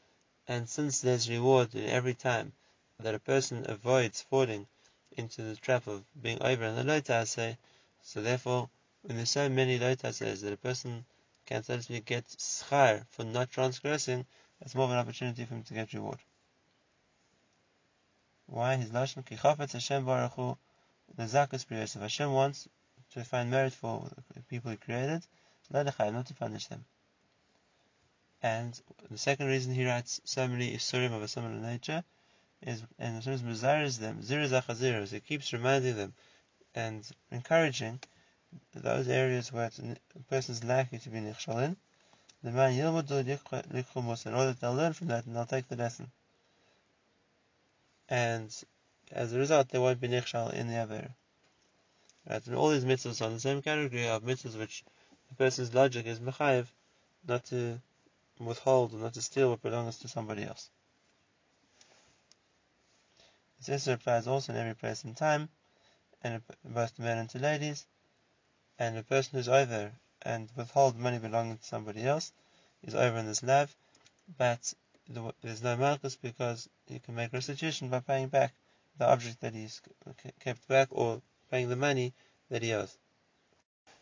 and 0.48 0.68
since 0.68 1.00
there's 1.00 1.30
reward 1.30 1.72
in 1.76 1.88
every 1.88 2.14
time 2.14 2.52
that 3.02 3.14
a 3.14 3.18
person 3.18 3.68
avoids 3.68 4.22
falling 4.22 4.66
into 5.16 5.42
the 5.42 5.56
trap 5.56 5.86
of 5.86 6.04
being 6.20 6.42
over 6.42 6.64
in 6.64 6.76
the 6.76 6.84
lotase, 6.84 7.56
so 8.02 8.22
therefore, 8.22 8.70
when 9.02 9.16
there's 9.16 9.30
so 9.30 9.48
many 9.48 9.78
lotases 9.78 10.40
that 10.40 10.52
a 10.52 10.56
person 10.56 11.04
can, 11.44 11.62
so 11.62 11.76
to 11.76 11.82
speak, 11.82 12.04
get 12.04 12.24
schar 12.38 13.06
for 13.08 13.24
not 13.24 13.50
transgressing, 13.50 14.24
it's 14.60 14.74
more 14.74 14.86
of 14.86 14.92
an 14.92 14.98
opportunity 14.98 15.44
for 15.44 15.54
him 15.54 15.64
to 15.64 15.74
get 15.74 15.92
reward. 15.92 16.18
Why? 18.46 18.76
His 18.76 18.90
lashon 18.90 19.26
ki 19.26 19.36
chafetz 19.36 19.72
Hashem 19.72 20.04
baruch 20.04 20.32
hu 20.32 20.56
the 21.16 21.24
zakas 21.24 21.66
If 21.70 22.00
Hashem 22.00 22.32
wants 22.32 22.68
to 23.12 23.24
find 23.24 23.50
merit 23.50 23.72
for 23.72 24.08
the 24.34 24.40
people 24.42 24.70
He 24.70 24.76
created, 24.76 25.26
not 25.70 25.86
to 26.26 26.34
punish 26.34 26.66
them. 26.66 26.84
And 28.42 28.80
the 29.10 29.18
second 29.18 29.46
reason 29.46 29.74
he 29.74 29.86
writes 29.86 30.20
so 30.24 30.48
many 30.48 30.76
isurim 30.76 31.12
of 31.12 31.22
a 31.22 31.28
similar 31.28 31.54
nature 31.54 32.04
is 32.62 32.82
and 32.98 33.26
as 33.26 33.42
Mizar 33.42 33.98
them, 33.98 34.22
Zir 34.22 35.16
it 35.16 35.26
keeps 35.26 35.52
reminding 35.52 35.96
them 35.96 36.14
and 36.74 37.08
encouraging 37.30 38.00
those 38.74 39.08
areas 39.08 39.52
where 39.52 39.70
a 40.14 40.22
person 40.30 40.52
is 40.52 40.64
likely 40.64 40.98
to 40.98 41.10
be 41.10 41.18
nichshalin, 41.18 41.76
the 42.42 42.50
man 42.50 42.72
Yilmudu 42.72 43.24
Likhumus, 43.70 44.26
in 44.26 44.34
order 44.34 44.52
they'll 44.52 44.74
learn 44.74 44.92
from 44.92 45.08
that 45.08 45.26
and 45.26 45.34
they'll 45.34 45.46
take 45.46 45.68
the 45.68 45.76
lesson. 45.76 46.10
And 48.08 48.54
as 49.10 49.32
a 49.32 49.38
result, 49.38 49.68
they 49.68 49.78
won't 49.78 50.00
be 50.00 50.08
nichshal 50.08 50.52
in 50.52 50.68
the 50.68 50.82
Aver. 50.82 51.14
Right? 52.28 52.46
And 52.46 52.56
all 52.56 52.70
these 52.70 52.84
mitzvahs 52.84 53.22
are 53.22 53.28
in 53.28 53.34
the 53.34 53.40
same 53.40 53.62
category 53.62 54.08
of 54.08 54.22
mitzvahs 54.22 54.58
which 54.58 54.84
the 55.28 55.34
person's 55.34 55.74
logic 55.74 56.06
is 56.06 56.20
mechayiv, 56.20 56.66
not 57.26 57.44
to 57.46 57.80
withhold 58.38 58.92
or 58.92 58.98
not 58.98 59.14
to 59.14 59.22
steal 59.22 59.50
what 59.50 59.62
belongs 59.62 59.98
to 59.98 60.08
somebody 60.08 60.44
else. 60.44 60.68
This 63.64 63.86
applies 63.86 64.26
also 64.26 64.52
in 64.52 64.58
every 64.58 64.74
place 64.74 65.04
and 65.04 65.16
time, 65.16 65.48
and 66.22 66.42
both 66.64 66.96
to 66.96 67.02
men 67.02 67.18
and 67.18 67.30
to 67.30 67.38
ladies, 67.38 67.86
and 68.78 68.96
a 68.96 69.02
person 69.02 69.32
who's 69.32 69.48
over 69.48 69.92
and 70.22 70.48
withhold 70.56 70.96
money 70.96 71.18
belonging 71.18 71.58
to 71.58 71.64
somebody 71.64 72.04
else 72.04 72.32
is 72.82 72.94
over 72.94 73.18
in 73.18 73.26
this 73.26 73.42
lav, 73.42 73.74
but 74.36 74.74
there's 75.42 75.62
no 75.62 75.76
malchus 75.76 76.16
because 76.16 76.68
he 76.86 76.98
can 76.98 77.14
make 77.14 77.32
restitution 77.32 77.88
by 77.88 78.00
paying 78.00 78.28
back 78.28 78.52
the 78.98 79.06
object 79.06 79.40
that 79.40 79.54
he's 79.54 79.80
kept 80.40 80.66
back 80.68 80.88
or 80.90 81.22
paying 81.50 81.68
the 81.68 81.76
money 81.76 82.12
that 82.50 82.62
he 82.62 82.72
owes. 82.72 82.96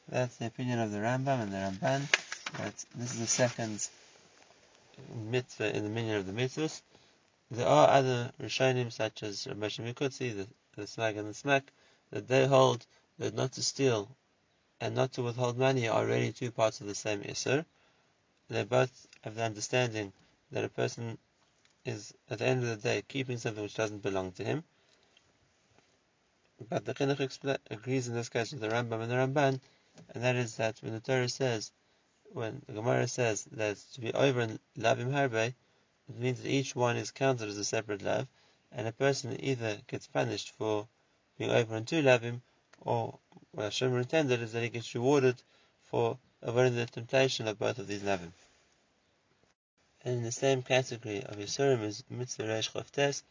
That's 0.09 0.37
the 0.37 0.47
opinion 0.47 0.79
of 0.79 0.91
the 0.91 0.99
Rambam 0.99 1.41
and 1.41 1.53
the 1.53 1.59
Ramban. 1.59 2.03
That 2.59 2.85
this 2.95 3.13
is 3.13 3.21
the 3.21 3.27
second 3.27 3.89
mitzvah 5.15 5.77
in 5.77 5.85
the 5.85 5.91
meaning 5.91 6.13
of 6.13 6.27
the 6.27 6.33
mitzvahs. 6.33 6.81
There 7.53 7.67
are 7.67 7.89
other 7.89 8.33
Rishonim 8.41 8.93
such 8.93 9.25
as 9.25 9.45
Moshe 9.47 9.85
Mikutzi, 9.85 10.37
the, 10.37 10.49
the 10.77 10.87
Smag 10.87 11.19
and 11.19 11.29
the 11.29 11.35
Smak, 11.35 11.65
that 12.11 12.29
they 12.29 12.47
hold 12.47 12.87
that 13.19 13.35
not 13.35 13.53
to 13.55 13.63
steal 13.63 14.17
and 14.81 14.95
not 14.95 15.13
to 15.15 15.23
withhold 15.23 15.59
money 15.59 15.89
are 15.89 16.07
really 16.07 16.33
two 16.33 16.53
parts 16.53 16.81
of 16.81 16.87
the 16.87 16.95
same 16.95 17.23
Isser. 17.23 17.65
They 18.49 18.63
both 18.63 19.09
have 19.23 19.35
the 19.35 19.43
understanding 19.43 20.13
that 20.53 20.65
a 20.65 20.69
person 20.69 21.19
is, 21.85 22.15
at 22.29 22.39
the 22.39 22.47
end 22.47 22.63
of 22.63 22.69
the 22.69 22.77
day, 22.77 23.03
keeping 23.03 23.39
something 23.39 23.65
which 23.65 23.75
doesn't 23.75 24.03
belong 24.03 24.31
to 24.33 24.45
him. 24.45 24.63
But 26.69 26.85
the 26.85 26.95
Chinuch 26.95 27.59
agrees 27.69 28.07
in 28.07 28.15
this 28.15 28.29
case 28.29 28.53
with 28.53 28.61
the 28.61 28.69
Rambam 28.69 29.03
and 29.03 29.11
the 29.11 29.17
Ramban, 29.17 29.61
and 30.15 30.23
that 30.23 30.37
is 30.37 30.57
that 30.57 30.79
when 30.83 30.93
the 30.93 31.01
Torah 31.01 31.29
says, 31.29 31.73
when 32.33 32.63
the 32.67 32.75
Gemara 32.75 33.09
says 33.09 33.45
that 33.53 33.77
to 33.95 34.01
be 34.01 34.15
over 34.15 34.43
in 34.43 34.61
Lavim 34.79 35.11
Harbe, 35.11 35.55
it 36.11 36.19
means 36.19 36.43
that 36.43 36.51
each 36.51 36.75
one 36.75 36.97
is 36.97 37.13
counted 37.13 37.49
as 37.49 37.57
a 37.57 37.65
separate 37.65 38.03
love, 38.03 38.27
and 38.73 38.89
a 38.89 38.93
person 38.93 39.37
either 39.45 39.81
gets 39.87 40.09
punished 40.09 40.51
for 40.51 40.89
being 41.39 41.53
open 41.53 41.77
in 41.77 41.85
two 41.85 42.03
lavim, 42.03 42.43
or 42.81 43.17
what 43.53 43.65
Hashem 43.65 43.97
intended 43.97 44.43
is 44.43 44.53
that 44.53 44.63
he 44.65 44.71
gets 44.71 44.93
rewarded 44.95 45.41
for 45.85 46.19
avoiding 46.43 46.75
the 46.75 46.87
temptation 46.87 47.47
of 47.47 47.61
both 47.61 47.79
of 47.79 47.87
these 47.87 48.03
lavim. 48.03 48.33
And 50.03 50.17
in 50.17 50.23
the 50.25 50.33
same 50.33 50.63
category 50.63 51.23
of 51.23 51.37
Yisurim 51.37 51.83
is 51.85 52.03
mitzvah 52.11 52.45
reish 52.45 52.73
chof 52.73 52.91
tes, 52.91 53.23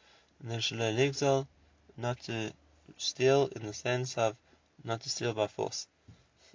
and 0.41 0.63
shalom 0.63 1.47
not 1.97 2.19
to 2.21 2.53
steal 2.97 3.47
in 3.47 3.65
the 3.65 3.73
sense 3.73 4.17
of 4.17 4.37
not 4.85 5.01
to 5.01 5.09
steal 5.09 5.33
by 5.33 5.47
force. 5.47 5.85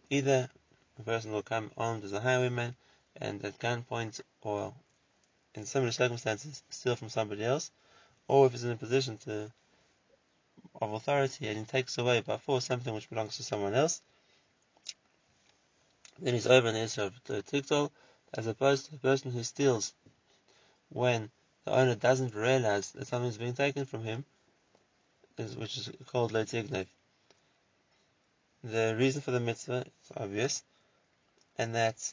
Either 0.08 0.48
a 0.98 1.02
person 1.02 1.32
will 1.32 1.42
come 1.42 1.70
armed 1.76 2.04
as 2.04 2.12
a 2.12 2.20
highwayman 2.20 2.74
and 3.16 3.44
at 3.44 3.58
gunpoint 3.58 4.20
or 4.40 4.74
in 5.54 5.66
similar 5.66 5.92
circumstances 5.92 6.62
steal 6.70 6.96
from 6.96 7.08
somebody 7.08 7.44
else, 7.44 7.70
or 8.28 8.46
if 8.46 8.52
he's 8.52 8.64
in 8.64 8.70
a 8.72 8.76
position 8.76 9.16
to 9.18 9.52
of 10.80 10.92
authority 10.92 11.46
and 11.48 11.58
he 11.58 11.64
takes 11.64 11.98
away 11.98 12.20
by 12.20 12.36
force 12.36 12.64
something 12.64 12.94
which 12.94 13.10
belongs 13.10 13.36
to 13.36 13.42
someone 13.42 13.74
else, 13.74 14.02
then 16.18 16.34
he's 16.34 16.46
over 16.46 16.68
in 16.68 16.74
the 16.74 16.80
issue 16.80 17.02
of 17.02 17.14
the 17.24 17.42
tiktol, 17.42 17.90
as 18.32 18.46
opposed 18.46 18.86
to 18.86 18.96
a 18.96 18.98
person 18.98 19.30
who 19.30 19.42
steals 19.42 19.92
when 20.88 21.30
the 21.64 21.72
owner 21.72 21.94
doesn't 21.94 22.34
realize 22.34 22.90
that 22.92 23.06
something 23.06 23.28
is 23.28 23.38
being 23.38 23.54
taken 23.54 23.84
from 23.84 24.04
him, 24.04 24.24
which 25.36 25.76
is 25.76 25.90
called 26.06 26.32
letignev. 26.32 26.86
The 28.62 28.96
reason 28.96 29.22
for 29.22 29.30
the 29.30 29.40
mitzvah 29.40 29.84
is 29.86 30.12
obvious, 30.16 30.62
and 31.58 31.74
that 31.74 32.12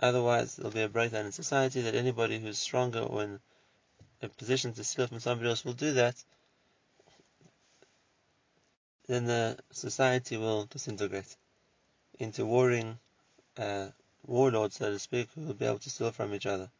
otherwise 0.00 0.56
there'll 0.56 0.72
be 0.72 0.82
a 0.82 0.88
breakdown 0.88 1.26
in 1.26 1.32
society 1.32 1.82
that 1.82 1.94
anybody 1.94 2.38
who's 2.38 2.58
stronger 2.58 3.00
or 3.00 3.22
in 3.22 3.40
a 4.22 4.28
position 4.28 4.72
to 4.74 4.84
steal 4.84 5.06
from 5.06 5.20
somebody 5.20 5.48
else 5.48 5.64
will 5.64 5.72
do 5.72 5.92
that, 5.92 6.16
then 9.06 9.26
the 9.26 9.58
society 9.70 10.36
will 10.36 10.66
disintegrate 10.66 11.36
into 12.18 12.44
warring 12.44 12.98
uh, 13.58 13.88
warlords, 14.26 14.76
so 14.76 14.90
to 14.90 14.98
speak, 14.98 15.28
who 15.34 15.42
will 15.42 15.54
be 15.54 15.64
able 15.64 15.78
to 15.78 15.90
steal 15.90 16.12
from 16.12 16.34
each 16.34 16.46
other. 16.46 16.70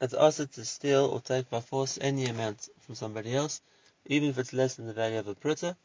It's 0.00 0.12
also 0.12 0.44
to 0.44 0.64
steal 0.64 1.06
or 1.06 1.20
take 1.20 1.48
by 1.48 1.60
force 1.60 1.98
any 2.00 2.26
amount 2.26 2.68
from 2.80 2.94
somebody 2.94 3.34
else, 3.34 3.62
even 4.06 4.28
if 4.28 4.38
it's 4.38 4.52
less 4.52 4.74
than 4.74 4.86
the 4.86 4.92
value 4.92 5.18
of 5.18 5.28
a 5.28 5.34
pruta. 5.34 5.76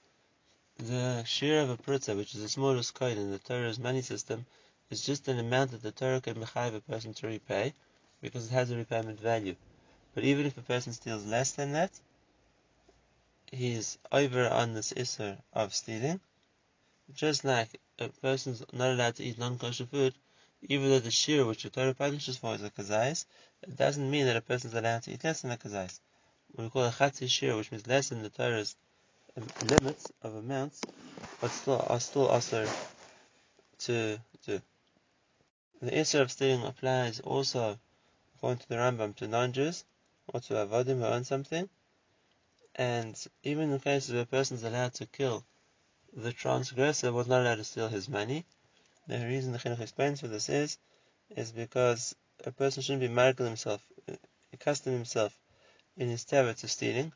The 0.77 1.24
share 1.24 1.62
of 1.62 1.69
a 1.69 1.77
pruta, 1.77 2.17
which 2.17 2.33
is 2.36 2.41
the 2.41 2.50
smallest 2.50 2.93
coin 2.93 3.17
in 3.17 3.31
the 3.31 3.39
Torah's 3.39 3.79
money 3.79 4.01
system, 4.01 4.45
is 4.89 5.05
just 5.05 5.27
an 5.27 5.39
amount 5.39 5.72
that 5.72 5.84
the 5.84 5.91
Torah 5.91 6.22
can 6.22 6.36
mechayiv 6.36 6.75
a 6.75 6.81
person 6.81 7.13
to 7.15 7.27
repay, 7.27 7.74
because 8.22 8.48
it 8.48 8.51
has 8.51 8.72
a 8.72 8.77
repayment 8.77 9.19
value. 9.19 9.55
But 10.15 10.24
even 10.24 10.46
if 10.46 10.58
a 10.58 10.62
person 10.62 10.93
steals 10.93 11.25
less 11.25 11.51
than 11.51 11.74
that, 11.74 11.91
he's 13.51 13.98
over 14.12 14.48
on 14.48 14.74
this 14.74 14.93
issur 14.93 15.38
of 15.53 15.74
stealing. 15.74 16.19
Just 17.13 17.43
like 17.43 17.79
a 17.98 18.10
person's 18.10 18.63
not 18.74 18.91
allowed 18.91 19.15
to 19.15 19.24
eat 19.24 19.38
non-kosher 19.38 19.86
food, 19.86 20.13
even 20.63 20.89
though 20.89 21.00
the 21.00 21.12
shear 21.12 21.46
which 21.46 21.63
the 21.63 21.69
Torah 21.69 21.93
punishes 21.93 22.38
for 22.38 22.55
is 22.55 22.63
a 22.63 22.69
kazais, 22.69 23.25
it 23.63 23.75
doesn't 23.75 24.10
mean 24.10 24.25
that 24.25 24.36
a 24.36 24.41
person 24.41 24.69
is 24.69 24.75
allowed 24.75 25.03
to 25.03 25.12
eat 25.12 25.24
less 25.24 25.41
than 25.41 25.51
a 25.51 25.58
kazais. 25.58 26.00
When 26.53 26.65
we 26.65 26.72
call 26.72 26.86
a 26.86 26.91
chatzi 26.91 27.29
shear, 27.29 27.55
which 27.55 27.72
means 27.72 27.88
less 27.88 28.10
than 28.10 28.24
the 28.24 28.29
Torah's 28.29 28.75
um, 29.38 29.48
limits 29.67 30.12
of 30.22 30.36
amounts, 30.36 30.81
but 31.39 31.51
still 31.51 31.86
are 31.88 32.00
still 32.00 32.27
also 32.27 32.67
to 33.79 34.19
do. 34.46 34.62
The 35.81 35.98
issue 35.98 36.19
of 36.19 36.29
stealing 36.29 36.65
applies 36.65 37.21
also, 37.21 37.79
according 38.36 38.59
to 38.59 38.67
the 38.67 38.75
Rambam, 38.75 39.15
to 39.15 39.29
non-Jews 39.29 39.86
or 40.27 40.41
to 40.41 40.55
avodim 40.55 41.00
who 41.00 41.05
own 41.05 41.24
something. 41.24 41.69
And 42.75 43.17
even 43.43 43.71
in 43.71 43.79
cases 43.79 44.12
where 44.12 44.24
a 44.24 44.25
person 44.25 44.57
is 44.57 44.63
allowed 44.65 44.95
to 44.95 45.05
kill 45.05 45.45
the 46.12 46.33
transgressor, 46.33 47.13
was 47.13 47.27
not 47.27 47.41
allowed 47.41 47.55
to 47.55 47.63
steal 47.63 47.88
his 47.88 48.09
money. 48.09 48.45
The 49.07 49.25
reason 49.25 49.53
the 49.53 49.57
Chinuch 49.57 49.79
explains 49.79 50.19
for 50.19 50.27
this 50.27 50.50
is, 50.50 50.77
is 51.29 51.53
because 51.53 52.13
a 52.43 52.51
person 52.51 52.83
shouldn't 52.83 53.01
be 53.01 53.07
marking 53.07 53.45
himself, 53.45 53.81
uh, 54.12 54.15
accustom 54.51 54.91
himself 54.91 55.33
in 55.95 56.09
his 56.09 56.25
terror 56.25 56.53
to 56.55 56.67
stealing. 56.67 57.13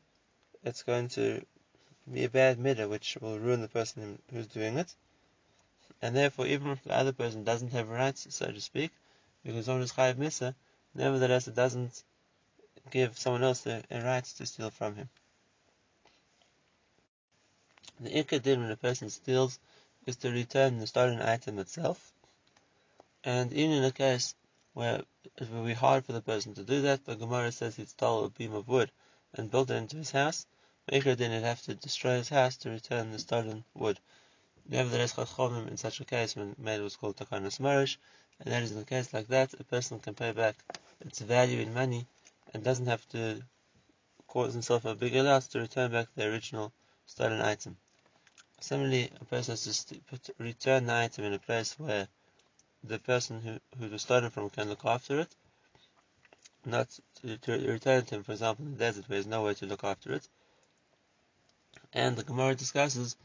It's 0.62 0.82
going 0.82 1.08
to 1.08 1.44
be 2.10 2.24
a 2.24 2.30
bad 2.30 2.58
midah 2.58 2.88
which 2.88 3.18
will 3.20 3.38
ruin 3.38 3.60
the 3.60 3.68
person 3.68 4.22
who's 4.30 4.46
doing 4.46 4.78
it 4.78 4.94
and 6.02 6.14
therefore 6.14 6.46
even 6.46 6.70
if 6.70 6.82
the 6.84 6.94
other 6.94 7.12
person 7.12 7.44
doesn't 7.44 7.72
have 7.72 7.88
rights, 7.88 8.26
so 8.30 8.46
to 8.46 8.60
speak, 8.60 8.90
because 9.44 9.66
someone 9.66 9.82
is 9.82 9.92
chayiv 9.92 10.16
misa, 10.16 10.54
nevertheless 10.94 11.48
it 11.48 11.54
doesn't 11.54 12.02
give 12.90 13.18
someone 13.18 13.42
else 13.42 13.66
a, 13.66 13.82
a 13.90 14.02
right 14.02 14.24
to 14.24 14.46
steal 14.46 14.70
from 14.70 14.96
him. 14.96 15.08
The 18.00 18.10
ikka 18.10 18.42
din 18.42 18.60
when 18.60 18.70
a 18.70 18.76
person 18.76 19.08
steals 19.10 19.58
is 20.06 20.16
to 20.16 20.30
return 20.30 20.78
the 20.78 20.86
stolen 20.86 21.22
item 21.22 21.58
itself, 21.58 22.12
and 23.22 23.52
even 23.52 23.76
in 23.76 23.84
a 23.84 23.92
case 23.92 24.34
where 24.72 25.02
it 25.36 25.50
will 25.50 25.64
be 25.64 25.74
hard 25.74 26.04
for 26.04 26.12
the 26.12 26.20
person 26.20 26.54
to 26.54 26.64
do 26.64 26.82
that, 26.82 27.04
but 27.04 27.18
Gemara 27.18 27.52
says 27.52 27.76
he 27.76 27.84
stole 27.86 28.24
a 28.24 28.30
beam 28.30 28.52
of 28.52 28.68
wood 28.68 28.90
and 29.32 29.50
built 29.50 29.70
it 29.70 29.76
into 29.76 29.96
his 29.96 30.10
house, 30.10 30.46
Ikka 30.92 31.16
din 31.16 31.32
would 31.32 31.42
have 31.44 31.62
to 31.62 31.74
destroy 31.74 32.16
his 32.18 32.28
house 32.28 32.58
to 32.58 32.68
return 32.68 33.10
the 33.10 33.18
stolen 33.18 33.64
wood. 33.72 33.98
Nevertheless, 34.66 35.12
Chachomim 35.12 35.68
in 35.68 35.76
such 35.76 36.00
a 36.00 36.04
case 36.04 36.34
when 36.34 36.56
made 36.58 36.80
was 36.80 36.96
called 36.96 37.16
Takanas 37.16 37.60
Marish, 37.60 37.98
and 38.40 38.52
that 38.52 38.62
is 38.62 38.72
in 38.72 38.78
a 38.78 38.84
case 38.84 39.12
like 39.12 39.28
that, 39.28 39.52
a 39.60 39.64
person 39.64 40.00
can 40.00 40.14
pay 40.14 40.32
back 40.32 40.56
its 41.00 41.20
value 41.20 41.60
in 41.60 41.74
money 41.74 42.06
and 42.52 42.64
doesn't 42.64 42.86
have 42.86 43.06
to 43.10 43.42
cause 44.26 44.54
himself 44.54 44.84
a 44.86 44.94
bigger 44.94 45.22
loss 45.22 45.48
to 45.48 45.60
return 45.60 45.92
back 45.92 46.08
the 46.14 46.24
original 46.24 46.72
stolen 47.06 47.42
item. 47.42 47.76
Similarly, 48.60 49.10
a 49.20 49.24
person 49.26 49.52
has 49.52 49.84
to 49.84 49.96
put, 50.00 50.30
return 50.38 50.86
the 50.86 50.94
item 50.94 51.24
in 51.24 51.34
a 51.34 51.38
place 51.38 51.78
where 51.78 52.08
the 52.82 52.98
person 52.98 53.42
who, 53.42 53.60
who 53.78 53.90
was 53.90 54.02
stolen 54.02 54.30
from 54.30 54.48
can 54.48 54.70
look 54.70 54.84
after 54.86 55.20
it, 55.20 55.34
not 56.64 56.88
to, 57.20 57.36
to 57.36 57.52
return 57.52 57.98
it 57.98 58.08
to 58.08 58.14
him, 58.14 58.22
for 58.22 58.32
example, 58.32 58.64
in 58.64 58.72
the 58.72 58.78
desert 58.78 59.08
where 59.08 59.16
there's 59.16 59.26
no 59.26 59.44
way 59.44 59.52
to 59.54 59.66
look 59.66 59.84
after 59.84 60.14
it. 60.14 60.26
And 61.92 62.16
the 62.16 62.24
Gemara 62.24 62.54
discusses 62.54 63.16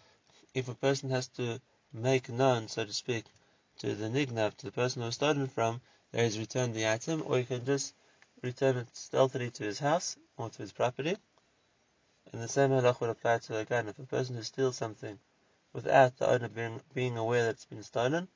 if 0.53 0.67
a 0.67 0.73
person 0.73 1.09
has 1.11 1.27
to 1.27 1.61
make 1.93 2.27
known, 2.27 2.67
so 2.67 2.83
to 2.83 2.93
speak, 2.93 3.25
to 3.77 3.93
the 3.93 4.09
nignav, 4.09 4.57
to 4.57 4.65
the 4.65 4.71
person 4.71 5.01
who 5.01 5.05
was 5.05 5.15
stolen 5.15 5.47
from, 5.47 5.79
that 6.11 6.23
he's 6.23 6.39
returned 6.39 6.73
the 6.73 6.87
item, 6.87 7.23
or 7.25 7.37
he 7.37 7.45
can 7.45 7.63
just 7.65 7.93
return 8.41 8.77
it 8.77 8.87
stealthily 8.95 9.51
to 9.51 9.63
his 9.63 9.79
house 9.79 10.17
or 10.37 10.49
to 10.49 10.59
his 10.59 10.71
property. 10.71 11.15
And 12.31 12.41
the 12.41 12.47
same 12.47 12.71
halach 12.71 12.99
would 12.99 13.11
apply 13.11 13.39
to 13.39 13.57
again 13.57 13.87
if 13.87 13.99
a 13.99 14.03
person 14.03 14.35
who 14.35 14.43
steals 14.43 14.75
something 14.75 15.19
without 15.71 16.17
the 16.17 16.27
owner 16.27 16.47
being, 16.47 16.81
being 16.93 17.17
aware 17.17 17.43
that 17.43 17.51
it's 17.51 17.65
been 17.65 17.83
stolen, 17.83 18.27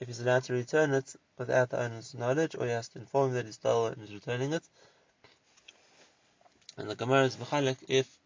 if 0.00 0.08
he's 0.08 0.20
allowed 0.20 0.44
to 0.44 0.54
return 0.54 0.92
it 0.92 1.14
without 1.38 1.70
the 1.70 1.80
owner's 1.80 2.14
knowledge, 2.14 2.56
or 2.56 2.64
he 2.64 2.72
has 2.72 2.88
to 2.88 2.98
inform 2.98 3.32
that 3.32 3.46
he 3.46 3.52
stole 3.52 3.86
it 3.86 3.96
and 3.96 4.02
is 4.02 4.12
returning 4.12 4.52
it. 4.52 4.64
And 6.76 6.90
the 6.90 6.96
Gemara 6.96 7.24
is 7.24 7.38
if, 7.88 8.18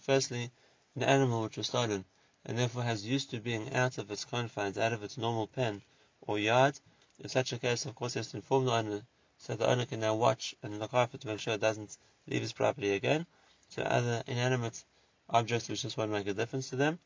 firstly, 0.00 0.50
an 0.96 1.02
animal 1.02 1.42
which 1.42 1.58
was 1.58 1.66
stolen 1.66 2.06
and 2.46 2.58
therefore 2.58 2.82
has 2.82 3.06
used 3.06 3.30
to 3.30 3.38
being 3.38 3.72
out 3.74 3.98
of 3.98 4.10
its 4.10 4.24
confines, 4.24 4.76
out 4.76 4.92
of 4.92 5.04
its 5.04 5.16
normal 5.16 5.46
pen 5.46 5.82
or 6.22 6.38
yard, 6.38 6.80
in 7.20 7.28
such 7.28 7.52
a 7.52 7.58
case, 7.58 7.86
of 7.86 7.94
course, 7.94 8.14
he 8.14 8.18
has 8.18 8.28
to 8.28 8.38
inform 8.38 8.64
the 8.64 8.72
owner 8.72 9.02
so 9.38 9.54
the 9.54 9.68
owner 9.68 9.86
can 9.86 10.00
now 10.00 10.14
watch 10.14 10.54
and 10.62 10.80
look 10.80 10.92
after 10.92 11.16
to 11.16 11.26
make 11.28 11.38
sure 11.38 11.54
it 11.54 11.60
doesn't 11.60 11.96
leave 12.26 12.42
his 12.42 12.52
property 12.52 12.92
again. 12.92 13.26
So 13.68 13.82
other 13.82 14.24
inanimate 14.26 14.84
objects 15.28 15.68
which 15.68 15.82
just 15.82 15.96
won't 15.96 16.10
make 16.10 16.26
a 16.26 16.34
difference 16.34 16.70
to 16.70 16.76
them. 16.76 16.98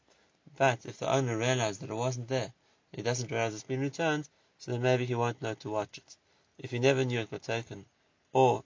But 0.56 0.86
if 0.86 0.98
the 0.98 1.12
owner 1.12 1.36
realizes 1.36 1.78
that 1.78 1.90
it 1.90 1.94
wasn't 1.94 2.28
there, 2.28 2.52
he 2.92 3.02
doesn't 3.02 3.30
realize 3.30 3.54
it's 3.54 3.64
been 3.64 3.80
returned, 3.80 4.28
so 4.58 4.70
then 4.70 4.82
maybe 4.82 5.04
he 5.04 5.14
won't 5.14 5.42
know 5.42 5.54
to 5.54 5.70
watch 5.70 5.98
it. 5.98 6.16
If 6.58 6.70
he 6.70 6.78
never 6.78 7.04
knew 7.04 7.20
it 7.20 7.30
got 7.30 7.42
taken, 7.42 7.84
or 8.32 8.64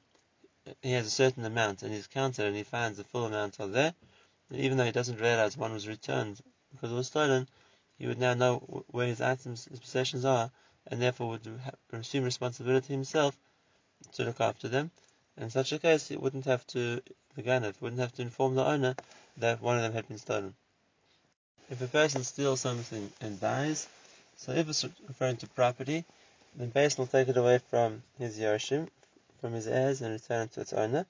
he 0.82 0.92
has 0.92 1.06
a 1.06 1.10
certain 1.10 1.44
amount 1.44 1.82
and 1.82 1.92
he's 1.92 2.06
counted 2.06 2.46
and 2.46 2.56
he 2.56 2.62
finds 2.62 2.98
the 2.98 3.04
full 3.04 3.25
amount 3.25 3.58
are 3.58 3.66
there, 3.66 3.94
even 4.50 4.76
though 4.78 4.84
he 4.84 4.92
doesn't 4.92 5.20
realize 5.20 5.56
one 5.56 5.72
was 5.72 5.88
returned 5.88 6.40
because 6.78 6.92
it 6.92 6.97
was 6.97 7.08
stolen, 7.08 7.49
he 7.99 8.06
would 8.06 8.18
now 8.18 8.35
know 8.35 8.85
where 8.92 9.08
his 9.08 9.20
items, 9.20 9.64
his 9.64 9.80
possessions 9.80 10.25
are, 10.25 10.49
and 10.87 11.02
therefore 11.02 11.30
would 11.30 11.61
assume 11.92 12.23
responsibility 12.23 12.92
himself 12.92 13.37
to 14.12 14.23
look 14.23 14.40
after 14.40 14.68
them. 14.68 14.92
In 15.37 15.50
such 15.50 15.73
a 15.73 15.80
case, 15.80 16.06
he 16.06 16.16
wouldn't 16.16 16.44
have 16.44 16.64
to, 16.68 17.02
the 17.35 17.42
Ganef 17.42 17.80
wouldn't 17.80 18.00
have 18.00 18.14
to 18.14 18.23
inform 18.23 18.54
the 18.54 18.64
owner 18.64 18.94
that 19.38 19.61
one 19.61 19.76
of 19.76 19.82
them 19.82 19.92
had 19.92 20.06
been 20.06 20.18
stolen. 20.18 20.54
If 21.68 21.80
a 21.82 21.88
person 21.88 22.23
steals 22.23 22.61
something 22.61 23.12
and 23.20 23.40
dies, 23.40 23.88
so 24.37 24.52
if 24.52 24.68
it's 24.68 24.85
referring 24.85 25.38
to 25.38 25.49
property, 25.49 26.04
then 26.54 26.70
Beis 26.70 26.94
Din 26.94 27.02
will 27.02 27.08
take 27.08 27.28
it 27.28 27.37
away 27.37 27.58
from 27.58 28.04
his 28.18 28.38
Yarshim, 28.38 28.88
from 29.40 29.52
his 29.52 29.66
heirs, 29.66 30.00
and 30.00 30.12
return 30.12 30.42
it 30.42 30.52
to 30.52 30.61
its 30.61 30.73
owner. 30.73 31.06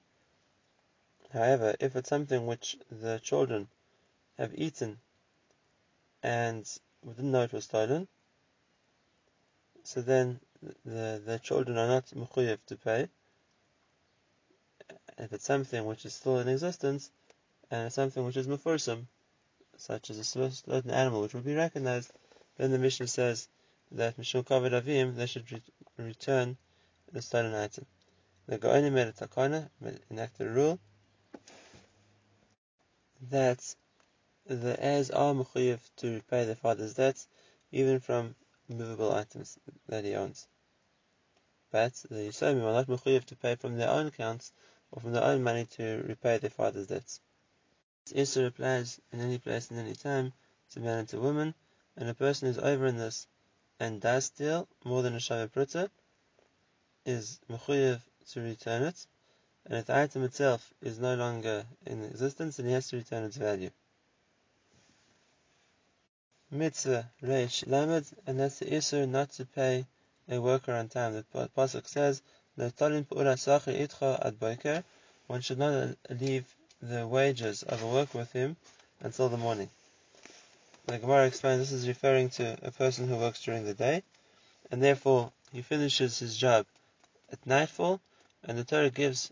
However, 1.31 1.75
if 1.79 1.95
it's 1.95 2.09
something 2.09 2.47
which 2.47 2.75
the 2.89 3.19
children 3.19 3.67
have 4.39 4.57
eaten 4.57 4.99
and 6.23 6.65
we 7.03 7.13
didn't 7.13 7.31
know 7.31 7.43
it 7.43 7.53
was 7.53 7.65
stolen, 7.65 8.07
so 9.83 10.01
then 10.01 10.39
the, 10.85 11.21
the 11.25 11.39
children 11.39 11.77
are 11.77 11.87
not 11.87 12.07
mechuyev 12.07 12.59
to 12.67 12.75
pay. 12.75 13.07
If 15.17 15.33
it's 15.33 15.45
something 15.45 15.85
which 15.85 16.05
is 16.05 16.13
still 16.13 16.39
in 16.39 16.47
existence, 16.47 17.11
and 17.71 17.91
something 17.91 18.25
which 18.25 18.37
is 18.37 18.47
mefursum, 18.47 19.07
such 19.77 20.09
as 20.09 20.17
a 20.17 20.23
certain 20.23 20.91
animal 20.91 21.21
which 21.21 21.33
would 21.33 21.45
be 21.45 21.55
recognized, 21.55 22.11
then 22.57 22.71
the 22.71 22.79
Mishnah 22.79 23.07
says 23.07 23.47
that 23.91 24.17
Mishul 24.17 24.43
Kavod 24.43 24.71
Avim, 24.71 25.15
they 25.15 25.25
should 25.25 25.51
re- 25.51 25.61
return 25.97 26.57
the 27.11 27.21
stolen 27.21 27.53
item. 27.53 27.85
The 28.47 28.57
Gaonim 28.57 28.93
made 28.93 29.07
a 29.07 29.13
takana, 29.13 29.69
enacted 30.11 30.47
a 30.47 30.49
rule, 30.49 30.79
that 33.29 33.75
the 34.49 34.83
heirs 34.83 35.11
are 35.11 35.35
mechuyev 35.35 35.79
to 35.95 36.15
repay 36.15 36.43
their 36.43 36.55
father's 36.55 36.95
debts, 36.95 37.27
even 37.71 37.99
from 37.99 38.35
movable 38.67 39.13
items 39.13 39.59
that 39.87 40.03
he 40.03 40.15
owns. 40.15 40.47
But 41.69 41.93
the 42.09 42.29
Yisomim 42.29 42.63
are 42.63 42.73
not 42.73 42.87
mechuyev 42.87 43.25
to 43.25 43.35
pay 43.35 43.53
from 43.55 43.77
their 43.77 43.91
own 43.91 44.07
accounts 44.07 44.51
or 44.91 45.01
from 45.01 45.11
their 45.11 45.23
own 45.23 45.43
money 45.43 45.65
to 45.77 46.03
repay 46.07 46.39
their 46.39 46.49
father's 46.49 46.87
debts. 46.87 47.21
This 48.05 48.35
Isser 48.35 48.47
applies 48.47 48.99
in 49.11 49.19
any 49.19 49.37
place 49.37 49.69
and 49.69 49.79
any 49.79 49.93
time 49.93 50.33
to 50.71 50.79
man 50.79 50.99
and 50.99 51.09
to 51.09 51.19
woman, 51.19 51.53
and 51.95 52.09
a 52.09 52.15
person 52.15 52.47
who's 52.47 52.57
over 52.57 52.87
in 52.87 52.97
this 52.97 53.27
and 53.79 54.01
does 54.01 54.25
steal 54.25 54.67
more 54.83 55.03
than 55.03 55.13
a 55.13 55.19
Shavah 55.19 55.51
Pruta 55.51 55.91
is 57.05 57.39
mechuyev 57.49 58.01
to 58.31 58.41
return 58.41 58.81
it, 58.81 59.05
and 59.65 59.77
if 59.77 59.85
the 59.85 59.95
item 59.95 60.23
itself 60.23 60.73
is 60.81 60.97
no 60.97 61.13
longer 61.13 61.67
in 61.85 62.03
existence, 62.03 62.57
then 62.57 62.65
he 62.65 62.71
has 62.71 62.87
to 62.87 62.97
return 62.97 63.23
its 63.25 63.37
value. 63.37 63.69
Mitzvah 66.51 67.07
Reish 67.21 67.67
Lamed, 67.67 68.07
and 68.25 68.39
that's 68.39 68.57
the 68.57 68.65
Isser 68.65 69.07
not 69.07 69.29
to 69.33 69.45
pay 69.45 69.85
a 70.27 70.41
worker 70.41 70.73
on 70.73 70.89
time. 70.89 71.13
The 71.13 71.49
Pasuk 71.55 71.87
says, 71.87 72.23
"Le'tolim 72.57 73.07
po 73.07 73.17
urasach 73.17 73.71
etcha 73.71 74.17
ad 74.25 74.39
boiker." 74.39 74.83
one 75.27 75.41
should 75.41 75.59
not 75.59 75.73
uh, 75.73 75.93
leave 76.09 76.55
the 76.81 77.05
wages 77.05 77.61
of 77.61 77.83
a 77.83 77.87
worker 77.87 78.17
with 78.17 78.31
him 78.31 78.57
until 78.99 79.29
the 79.29 79.37
morning. 79.37 79.69
The 80.87 80.97
Gemara 80.97 81.27
explains 81.27 81.59
this 81.59 81.71
is 81.71 81.87
referring 81.87 82.31
to 82.31 82.57
a 82.63 82.71
person 82.71 83.07
who 83.07 83.17
works 83.17 83.43
during 83.43 83.65
the 83.65 83.75
day, 83.75 84.01
and 84.71 84.81
therefore 84.81 85.31
he 85.51 85.61
finishes 85.61 86.17
his 86.17 86.35
job 86.35 86.65
at 87.31 87.45
nightfall, 87.45 88.01
and 88.43 88.57
the 88.57 88.63
Torah 88.63 88.89
gives 88.89 89.31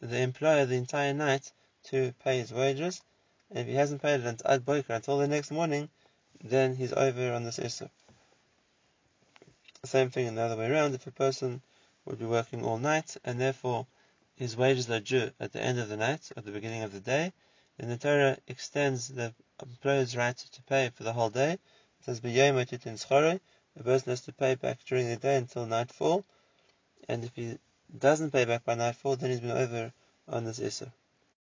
the 0.00 0.20
employer 0.20 0.64
the 0.64 0.76
entire 0.76 1.12
night 1.12 1.52
to 1.90 2.14
pay 2.24 2.38
his 2.38 2.50
wages, 2.50 3.02
and 3.50 3.58
if 3.58 3.66
he 3.66 3.74
hasn't 3.74 4.00
paid 4.00 4.20
it 4.20 4.26
until 4.26 4.50
Ad 4.50 4.62
until 4.88 5.18
the 5.18 5.28
next 5.28 5.50
morning, 5.50 5.90
then 6.42 6.76
he's 6.76 6.92
over 6.92 7.32
on 7.32 7.44
this 7.44 7.58
Isser. 7.58 7.90
Same 9.84 10.10
thing 10.10 10.26
in 10.26 10.34
the 10.34 10.42
other 10.42 10.56
way 10.56 10.70
around, 10.70 10.94
if 10.94 11.06
a 11.06 11.10
person 11.12 11.62
would 12.04 12.18
be 12.18 12.26
working 12.26 12.64
all 12.64 12.78
night 12.78 13.16
and 13.24 13.40
therefore 13.40 13.86
his 14.40 14.56
wages 14.56 14.88
are 14.90 15.00
due 15.00 15.30
at 15.38 15.52
the 15.52 15.60
end 15.60 15.78
of 15.78 15.90
the 15.90 15.96
night, 15.98 16.32
or 16.34 16.42
the 16.42 16.50
beginning 16.50 16.82
of 16.82 16.92
the 16.92 17.00
day, 17.00 17.32
then 17.76 17.90
the 17.90 17.98
Torah 17.98 18.38
extends 18.46 19.08
the 19.08 19.34
employer's 19.60 20.16
right 20.16 20.36
to 20.36 20.62
pay 20.62 20.88
for 20.88 21.02
the 21.02 21.12
whole 21.12 21.28
day. 21.28 21.52
It 21.52 22.04
says, 22.06 22.20
The 22.22 23.40
person 23.84 24.10
has 24.10 24.20
to 24.22 24.32
pay 24.32 24.54
back 24.54 24.84
during 24.86 25.08
the 25.08 25.16
day 25.16 25.36
until 25.36 25.66
nightfall, 25.66 26.24
and 27.06 27.22
if 27.22 27.34
he 27.36 27.58
doesn't 27.98 28.30
pay 28.30 28.46
back 28.46 28.64
by 28.64 28.74
nightfall, 28.76 29.16
then 29.16 29.30
he's 29.30 29.40
been 29.40 29.50
over 29.50 29.92
on 30.26 30.44
this 30.44 30.58
Isser. 30.58 30.90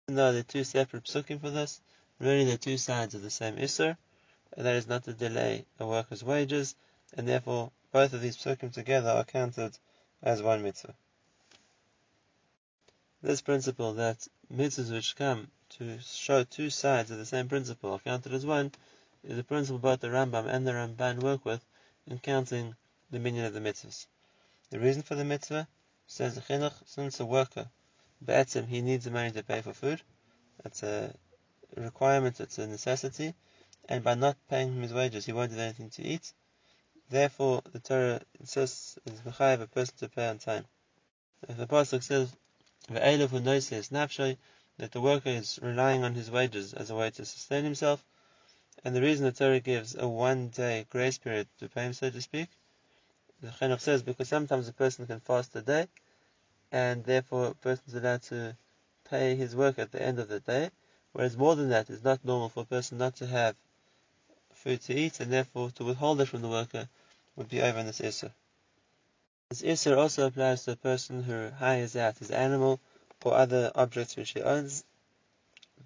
Even 0.06 0.16
though 0.16 0.34
they're 0.34 0.44
two 0.44 0.66
separate 0.66 1.06
psukim 1.06 1.40
for 1.40 1.50
this, 1.50 1.80
really 2.20 2.44
they're 2.44 2.58
two 2.58 2.78
sides 2.78 3.16
of 3.16 3.22
the 3.22 3.30
same 3.30 3.56
Isser, 3.56 3.96
that 4.58 4.76
is 4.76 4.88
not 4.88 5.04
to 5.06 5.14
delay 5.14 5.66
a 5.80 5.88
worker's 5.88 6.24
wages, 6.24 6.76
and 7.14 7.28
therefore 7.28 7.72
both 7.92 8.14
of 8.14 8.22
these 8.22 8.38
psukim 8.38 8.72
together 8.72 9.10
are 9.10 9.24
counted 9.24 9.78
as 10.22 10.42
one 10.42 10.62
mitzvah. 10.62 10.94
This 13.22 13.42
principle 13.42 13.94
that 13.94 14.28
mitzvahs 14.52 14.92
which 14.92 15.16
come 15.16 15.52
to 15.70 16.00
show 16.00 16.44
two 16.44 16.70
sides 16.70 17.12
of 17.12 17.18
the 17.18 17.26
same 17.26 17.48
principle 17.48 17.94
are 17.94 18.00
counted 18.00 18.34
as 18.34 18.46
one 18.46 18.72
is 19.24 19.38
a 19.38 19.44
principle 19.44 19.80
both 19.80 20.00
the 20.00 20.10
Rambam 20.10 20.48
and 20.48 20.68
the 20.68 20.74
Ramban 20.74 21.22
work 21.22 21.46
with 21.46 21.64
in 22.08 22.20
counting 22.20 22.76
the 23.12 23.20
meaning 23.20 23.46
of 23.46 23.54
the 23.54 23.60
mitzvahs. 23.60 24.08
The 24.70 24.80
reason 24.80 25.02
for 25.04 25.16
the 25.16 25.24
mitzvah 25.24 25.68
says 26.08 26.36
the 26.36 26.42
chinuch, 26.42 26.74
since 26.86 27.20
a 27.20 27.26
worker, 27.26 27.70
be'etzim, 28.26 28.68
he 28.68 28.82
needs 28.82 29.06
the 29.06 29.12
money 29.12 29.32
to 29.32 29.44
pay 29.44 29.62
for 29.62 29.74
food. 29.74 30.02
That's 30.64 30.84
a 30.84 31.14
requirement, 31.76 32.40
it's 32.40 32.58
a 32.58 32.68
necessity, 32.68 33.34
and 33.90 34.06
by 34.06 34.14
not 34.14 34.38
paying 34.50 34.70
him 34.70 34.84
his 34.84 34.94
wages, 34.94 35.26
he 35.26 35.34
won't 35.34 35.52
have 35.52 35.60
anything 35.60 35.90
to 35.90 36.02
eat. 36.02 36.32
Therefore, 37.10 37.62
the 37.74 37.80
Torah 37.80 38.22
insists 38.40 38.98
is 39.06 39.20
mechayev 39.20 39.60
a 39.60 39.68
person 39.68 39.96
to 39.98 40.08
pay 40.08 40.30
on 40.30 40.40
time. 40.40 40.64
If 41.50 41.58
the 41.58 41.68
pasuk 41.68 42.02
says 42.02 42.32
"Ve'elav 42.88 43.32
who 43.32 43.42
nafshay," 43.42 44.38
that 44.78 44.94
the 44.94 45.02
worker 45.02 45.28
is 45.28 45.60
relying 45.62 46.06
on 46.06 46.16
his 46.16 46.32
wages 46.32 46.74
as 46.74 46.90
a 46.90 46.96
way 46.96 47.10
to 47.10 47.26
sustain 47.26 47.66
himself, 47.66 48.02
and 48.86 48.96
the 48.96 49.02
reason 49.02 49.26
the 49.26 49.34
Torah 49.34 49.60
gives 49.60 49.94
a 49.96 50.08
one-day 50.08 50.86
grace 50.90 51.18
period 51.18 51.50
to 51.60 51.68
pay 51.68 51.84
him, 51.84 51.92
so 51.92 52.10
to 52.10 52.22
speak, 52.22 52.48
the 53.42 53.50
Chinuch 53.50 53.82
says 53.82 54.04
because 54.04 54.30
sometimes 54.30 54.70
a 54.70 54.74
person 54.74 55.06
can 55.06 55.20
fast 55.20 55.54
a 55.58 55.62
day, 55.62 55.88
and 56.72 57.04
therefore 57.04 57.48
a 57.48 57.56
person 57.56 57.84
is 57.88 57.96
allowed 57.96 58.22
to 58.22 58.56
pay 59.04 59.36
his 59.36 59.54
work 59.54 59.78
at 59.78 59.92
the 59.92 60.02
end 60.02 60.18
of 60.18 60.30
the 60.30 60.40
day, 60.40 60.70
whereas 61.12 61.36
more 61.36 61.58
than 61.58 61.68
that, 61.68 61.90
it's 61.90 62.06
not 62.06 62.24
normal 62.24 62.48
for 62.48 62.62
a 62.62 62.66
person 62.66 62.98
not 62.98 63.18
to 63.18 63.28
have 63.28 63.58
food 64.62 64.82
to 64.82 64.94
eat, 64.94 65.20
and 65.20 65.34
therefore 65.34 65.72
to 65.72 65.84
withhold 65.84 66.22
it 66.22 66.28
from 66.28 66.42
the 66.44 66.48
worker 66.48 66.88
would 67.36 67.50
be 67.50 67.62
over 67.62 67.80
in 67.80 67.88
this 67.88 68.00
Isser. 68.00 68.32
This 69.50 69.64
Isser 69.64 69.98
also 69.98 70.28
applies 70.28 70.64
to 70.64 70.74
a 70.74 70.76
person 70.76 71.24
who 71.24 71.50
hires 71.50 71.96
out 71.96 72.20
his 72.20 72.30
animal 72.30 72.80
or 73.24 73.34
other 73.34 73.72
objects 73.76 74.16
which 74.16 74.32
he 74.32 74.42
owns, 74.42 74.84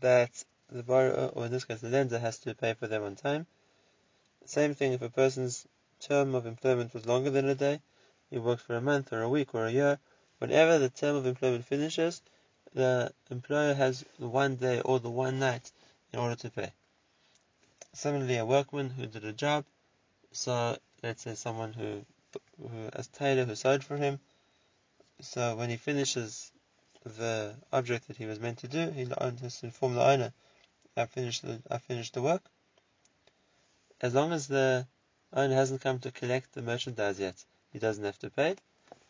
that 0.01 0.43
the 0.69 0.83
borrower, 0.83 1.27
or 1.29 1.45
in 1.45 1.51
this 1.51 1.63
case 1.63 1.79
the 1.79 1.89
lender, 1.89 2.19
has 2.19 2.37
to 2.39 2.53
pay 2.53 2.73
for 2.73 2.87
them 2.87 3.03
on 3.03 3.15
time. 3.15 3.47
Same 4.45 4.75
thing 4.75 4.93
if 4.93 5.01
a 5.01 5.09
person's 5.09 5.65
term 5.99 6.35
of 6.35 6.45
employment 6.45 6.93
was 6.93 7.05
longer 7.05 7.29
than 7.29 7.47
a 7.47 7.55
day, 7.55 7.81
he 8.29 8.37
worked 8.37 8.61
for 8.61 8.75
a 8.75 8.81
month 8.81 9.13
or 9.13 9.21
a 9.21 9.29
week 9.29 9.55
or 9.55 9.65
a 9.65 9.71
year, 9.71 9.99
whenever 10.39 10.77
the 10.77 10.89
term 10.89 11.15
of 11.15 11.25
employment 11.25 11.65
finishes, 11.65 12.21
the 12.73 13.11
employer 13.31 13.73
has 13.73 14.03
the 14.19 14.27
one 14.27 14.57
day 14.57 14.81
or 14.81 14.99
the 14.99 15.09
one 15.09 15.39
night 15.39 15.71
in 16.11 16.19
order 16.19 16.35
to 16.35 16.49
pay. 16.49 16.73
Similarly, 17.95 18.35
a 18.35 18.45
workman 18.45 18.89
who 18.89 19.05
did 19.07 19.23
a 19.23 19.31
job, 19.31 19.63
so 20.33 20.77
let's 21.01 21.21
say 21.21 21.33
someone 21.33 21.71
who, 21.71 22.05
who 22.61 22.89
as 22.91 23.07
tailor 23.07 23.45
who 23.45 23.55
sewed 23.55 23.85
for 23.85 23.95
him. 23.95 24.19
So 25.21 25.55
when 25.55 25.69
he 25.69 25.77
finishes 25.77 26.51
the 27.05 27.55
object 27.71 28.09
that 28.09 28.17
he 28.17 28.25
was 28.25 28.37
meant 28.37 28.57
to 28.59 28.67
do, 28.67 28.91
he 28.91 29.05
has 29.05 29.61
to 29.61 29.71
the 29.71 30.03
owner, 30.03 30.33
I 30.97 31.05
finished 31.05 31.43
the 31.43 31.61
I 31.71 31.77
finished 31.77 32.13
the 32.15 32.21
work. 32.21 32.43
As 34.01 34.13
long 34.13 34.33
as 34.33 34.47
the 34.47 34.85
owner 35.31 35.55
hasn't 35.55 35.79
come 35.79 35.99
to 35.99 36.11
collect 36.11 36.53
the 36.53 36.61
merchandise 36.61 37.17
yet, 37.17 37.45
he 37.71 37.79
doesn't 37.79 38.03
have 38.03 38.19
to 38.19 38.29
pay. 38.29 38.57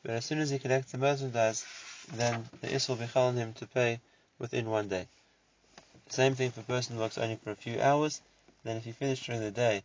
But 0.03 0.11
as 0.11 0.25
soon 0.25 0.37
as 0.37 0.51
he 0.51 0.59
collects 0.59 0.91
the 0.91 0.99
merchandise, 0.99 1.65
then 2.13 2.47
the 2.61 2.71
is 2.71 2.87
will 2.87 2.97
be 2.97 3.07
on 3.15 3.35
him 3.35 3.53
to 3.53 3.65
pay 3.65 3.99
within 4.37 4.69
one 4.69 4.89
day. 4.89 5.07
Same 6.09 6.35
thing 6.35 6.51
for 6.51 6.61
a 6.61 6.63
person 6.65 6.95
who 6.95 7.01
works 7.01 7.17
only 7.17 7.37
for 7.37 7.49
a 7.49 7.55
few 7.55 7.81
hours, 7.81 8.21
then 8.65 8.77
if 8.77 8.83
he 8.83 8.91
finishes 8.91 9.25
during 9.25 9.41
the 9.41 9.51
day, 9.51 9.83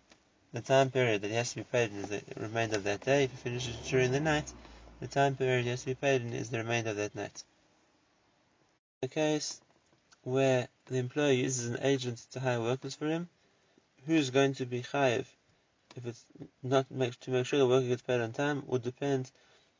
the 0.52 0.60
time 0.60 0.90
period 0.90 1.20
that 1.22 1.28
he 1.28 1.36
has 1.36 1.50
to 1.50 1.56
be 1.56 1.64
paid 1.64 1.92
in 1.92 1.98
is 1.98 2.08
the 2.08 2.22
remainder 2.36 2.76
of 2.76 2.84
that 2.84 3.02
day. 3.02 3.24
If 3.24 3.30
he 3.30 3.36
finishes 3.36 3.76
during 3.88 4.10
the 4.10 4.20
night, 4.20 4.52
the 5.00 5.06
time 5.06 5.36
period 5.36 5.64
he 5.64 5.70
has 5.70 5.80
to 5.82 5.86
be 5.86 5.94
paid 5.94 6.22
in 6.22 6.32
is 6.32 6.50
the 6.50 6.58
remainder 6.58 6.90
of 6.90 6.96
that 6.96 7.14
night. 7.14 7.44
In 9.02 9.08
the 9.08 9.14
case 9.14 9.60
where 10.22 10.68
the 10.86 10.96
employer 10.96 11.32
uses 11.32 11.68
an 11.68 11.78
agent 11.82 12.26
to 12.32 12.40
hire 12.40 12.60
workers 12.60 12.94
for 12.94 13.06
him, 13.06 13.28
who's 14.06 14.30
going 14.30 14.54
to 14.54 14.66
be 14.66 14.82
chayiv 14.82 15.26
if 15.96 16.06
it's 16.06 16.24
not 16.62 16.90
make, 16.90 17.18
to 17.20 17.30
make 17.30 17.46
sure 17.46 17.58
the 17.58 17.66
worker 17.66 17.86
gets 17.86 18.02
paid 18.02 18.20
on 18.20 18.32
time 18.32 18.62
would 18.66 18.82
depend 18.82 19.30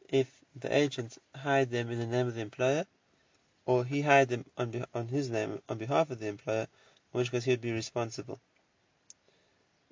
if 0.08 0.26
the 0.56 0.74
agent 0.74 1.16
hired 1.34 1.70
them 1.70 1.90
in 1.90 1.98
the 1.98 2.06
name 2.06 2.26
of 2.26 2.34
the 2.34 2.40
employer 2.40 2.84
or 3.64 3.84
he 3.84 4.02
hired 4.02 4.28
them 4.28 4.44
on, 4.58 4.84
on 4.94 5.08
his 5.08 5.30
name 5.30 5.60
on 5.68 5.78
behalf 5.78 6.10
of 6.10 6.18
the 6.18 6.26
employer, 6.26 6.66
in 7.12 7.18
which 7.18 7.30
case 7.30 7.44
he 7.44 7.52
would 7.52 7.60
be 7.60 7.72
responsible. 7.72 8.40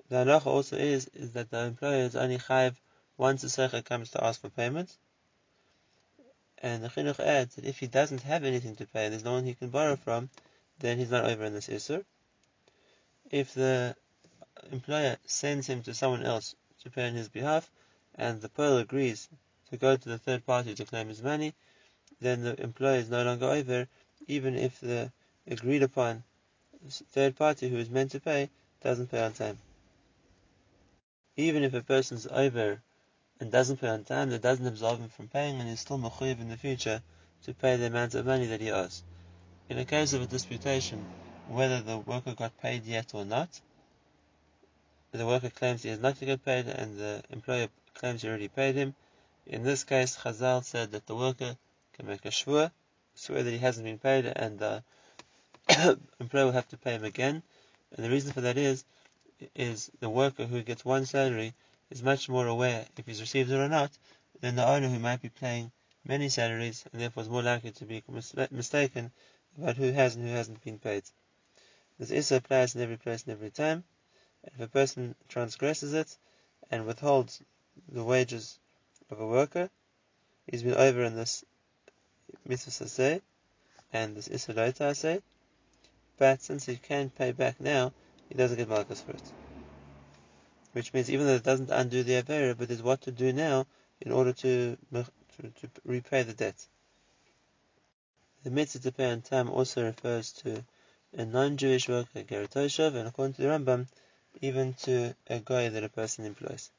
The 0.09 0.25
halacha 0.25 0.47
also 0.47 0.75
is 0.75 1.07
is 1.13 1.33
that 1.33 1.51
the 1.51 1.65
employer 1.65 2.03
is 2.03 2.15
only 2.15 2.39
chayiv 2.39 2.75
once 3.15 3.43
the 3.43 3.47
seicha 3.47 3.85
comes 3.85 4.09
to 4.11 4.23
ask 4.23 4.41
for 4.41 4.49
payment. 4.49 4.97
And 6.57 6.83
the 6.83 6.89
chinuch 6.89 7.19
adds 7.19 7.55
that 7.55 7.65
if 7.65 7.79
he 7.79 7.85
doesn't 7.85 8.23
have 8.23 8.43
anything 8.43 8.75
to 8.77 8.87
pay, 8.87 9.07
there's 9.09 9.23
no 9.23 9.33
one 9.33 9.45
he 9.45 9.53
can 9.53 9.69
borrow 9.69 9.95
from, 9.95 10.31
then 10.79 10.97
he's 10.97 11.11
not 11.11 11.25
over 11.25 11.43
in 11.43 11.53
this 11.53 11.67
isur. 11.67 12.03
If 13.29 13.53
the 13.53 13.95
employer 14.71 15.17
sends 15.25 15.67
him 15.67 15.83
to 15.83 15.93
someone 15.93 16.25
else 16.25 16.55
to 16.81 16.89
pay 16.89 17.07
on 17.07 17.13
his 17.13 17.29
behalf, 17.29 17.69
and 18.15 18.41
the 18.41 18.49
pearl 18.49 18.77
agrees 18.77 19.29
to 19.69 19.77
go 19.77 19.95
to 19.95 20.09
the 20.09 20.17
third 20.17 20.43
party 20.45 20.73
to 20.73 20.85
claim 20.85 21.07
his 21.07 21.21
money, 21.21 21.53
then 22.19 22.41
the 22.41 22.59
employer 22.61 22.97
is 22.97 23.09
no 23.09 23.23
longer 23.23 23.45
over, 23.45 23.87
even 24.27 24.55
if 24.55 24.79
the 24.79 25.11
agreed 25.45 25.83
upon 25.83 26.23
third 26.89 27.35
party 27.35 27.69
who 27.69 27.77
is 27.77 27.89
meant 27.89 28.11
to 28.11 28.19
pay 28.19 28.49
doesn't 28.81 29.11
pay 29.11 29.21
on 29.21 29.33
time. 29.33 29.59
Even 31.39 31.63
if 31.63 31.73
a 31.73 31.81
person 31.81 32.17
is 32.17 32.27
over 32.27 32.81
and 33.39 33.49
doesn't 33.49 33.77
pay 33.77 33.87
on 33.87 34.03
time, 34.03 34.29
that 34.29 34.41
doesn't 34.41 34.67
absolve 34.67 34.99
him 34.99 35.07
from 35.07 35.29
paying, 35.29 35.57
and 35.57 35.69
he's 35.69 35.79
still 35.79 35.97
mechuyev 35.97 36.41
in 36.41 36.49
the 36.49 36.57
future 36.57 37.01
to 37.43 37.53
pay 37.53 37.77
the 37.77 37.85
amount 37.85 38.13
of 38.13 38.25
money 38.25 38.47
that 38.47 38.59
he 38.59 38.69
owes. 38.71 39.03
In 39.69 39.77
a 39.77 39.85
case 39.85 40.11
of 40.11 40.21
a 40.21 40.25
disputation, 40.25 41.05
whether 41.47 41.79
the 41.79 41.97
worker 41.97 42.35
got 42.35 42.59
paid 42.61 42.83
yet 42.83 43.13
or 43.13 43.23
not, 43.23 43.61
the 45.13 45.25
worker 45.25 45.49
claims 45.49 45.81
he 45.81 45.87
has 45.87 45.99
not 45.99 46.19
get 46.19 46.43
paid, 46.43 46.67
and 46.67 46.99
the 46.99 47.23
employer 47.29 47.69
claims 47.93 48.21
he 48.21 48.27
already 48.27 48.49
paid 48.49 48.75
him. 48.75 48.93
In 49.45 49.63
this 49.63 49.85
case, 49.85 50.17
Chazal 50.17 50.65
said 50.65 50.91
that 50.91 51.07
the 51.07 51.15
worker 51.15 51.55
can 51.93 52.05
make 52.05 52.25
a 52.25 52.31
shvur, 52.31 52.69
swear 53.15 53.43
that 53.43 53.51
he 53.51 53.59
hasn't 53.59 53.85
been 53.85 53.97
paid, 53.97 54.25
and 54.25 54.59
the 54.59 54.83
employer 56.19 56.47
will 56.47 56.51
have 56.51 56.67
to 56.67 56.77
pay 56.77 56.95
him 56.95 57.05
again. 57.05 57.43
And 57.93 58.05
the 58.05 58.09
reason 58.09 58.33
for 58.33 58.41
that 58.41 58.57
is 58.57 58.83
is 59.55 59.89
the 59.99 60.09
worker 60.09 60.45
who 60.45 60.61
gets 60.61 60.83
one 60.83 61.05
salary 61.05 61.53
is 61.89 62.03
much 62.03 62.29
more 62.29 62.47
aware 62.47 62.85
if 62.97 63.05
he's 63.05 63.21
received 63.21 63.51
it 63.51 63.55
or 63.55 63.69
not 63.69 63.91
than 64.41 64.55
the 64.55 64.67
owner 64.67 64.87
who 64.87 64.99
might 64.99 65.21
be 65.21 65.29
paying 65.29 65.71
many 66.05 66.29
salaries 66.29 66.85
and 66.91 67.01
therefore 67.01 67.23
is 67.23 67.29
more 67.29 67.43
likely 67.43 67.71
to 67.71 67.85
be 67.85 68.03
mistaken 68.51 69.11
about 69.57 69.77
who 69.77 69.91
has 69.91 70.15
and 70.15 70.27
who 70.27 70.33
hasn't 70.33 70.63
been 70.63 70.79
paid. 70.79 71.03
This 71.97 72.11
is 72.11 72.31
applies 72.31 72.75
in 72.75 72.81
every 72.81 72.97
place 72.97 73.23
and 73.23 73.33
every 73.33 73.49
time. 73.49 73.83
If 74.43 74.59
a 74.59 74.67
person 74.67 75.15
transgresses 75.27 75.93
it 75.93 76.17
and 76.71 76.85
withholds 76.85 77.41
the 77.89 78.03
wages 78.03 78.57
of 79.09 79.19
a 79.19 79.27
worker, 79.27 79.69
he's 80.47 80.63
been 80.63 80.75
over 80.75 81.03
in 81.03 81.15
this 81.15 81.43
mitzvah 82.45 82.87
say 82.87 83.21
and 83.91 84.15
this 84.15 84.27
isra 84.27 84.95
say, 84.95 85.21
but 86.17 86.41
since 86.41 86.65
he 86.65 86.77
can 86.77 87.09
pay 87.09 87.31
back 87.31 87.59
now, 87.59 87.91
he 88.29 88.35
doesn't 88.35 88.57
get 88.57 88.69
malchus 88.69 89.01
for 89.01 89.11
it. 89.11 89.33
Which 90.73 90.93
means 90.93 91.09
even 91.09 91.25
though 91.25 91.35
it 91.35 91.43
doesn't 91.43 91.71
undo 91.71 92.03
the 92.03 92.21
Avera, 92.21 92.55
but 92.57 92.67
there's 92.67 92.83
what 92.83 93.01
to 93.01 93.11
do 93.11 93.33
now 93.33 93.65
in 93.99 94.11
order 94.11 94.31
to, 94.33 94.77
to, 94.93 95.43
to 95.43 95.69
repay 95.83 96.23
the 96.23 96.33
debt. 96.33 96.67
The 98.43 98.51
mitzvah 98.51 98.79
to 98.79 98.91
pay 98.91 99.11
on 99.11 99.21
time 99.21 99.49
also 99.49 99.83
refers 99.83 100.31
to 100.43 100.63
a 101.17 101.25
non-Jewish 101.25 101.89
worker, 101.89 102.23
Geratoshav, 102.23 102.95
and 102.95 103.07
according 103.07 103.33
to 103.33 103.41
the 103.41 103.47
Rambam, 103.49 103.87
even 104.41 104.73
to 104.85 105.15
a 105.27 105.39
guy 105.39 105.69
that 105.69 105.83
a 105.83 105.89
person 105.89 106.25
employs. 106.25 106.71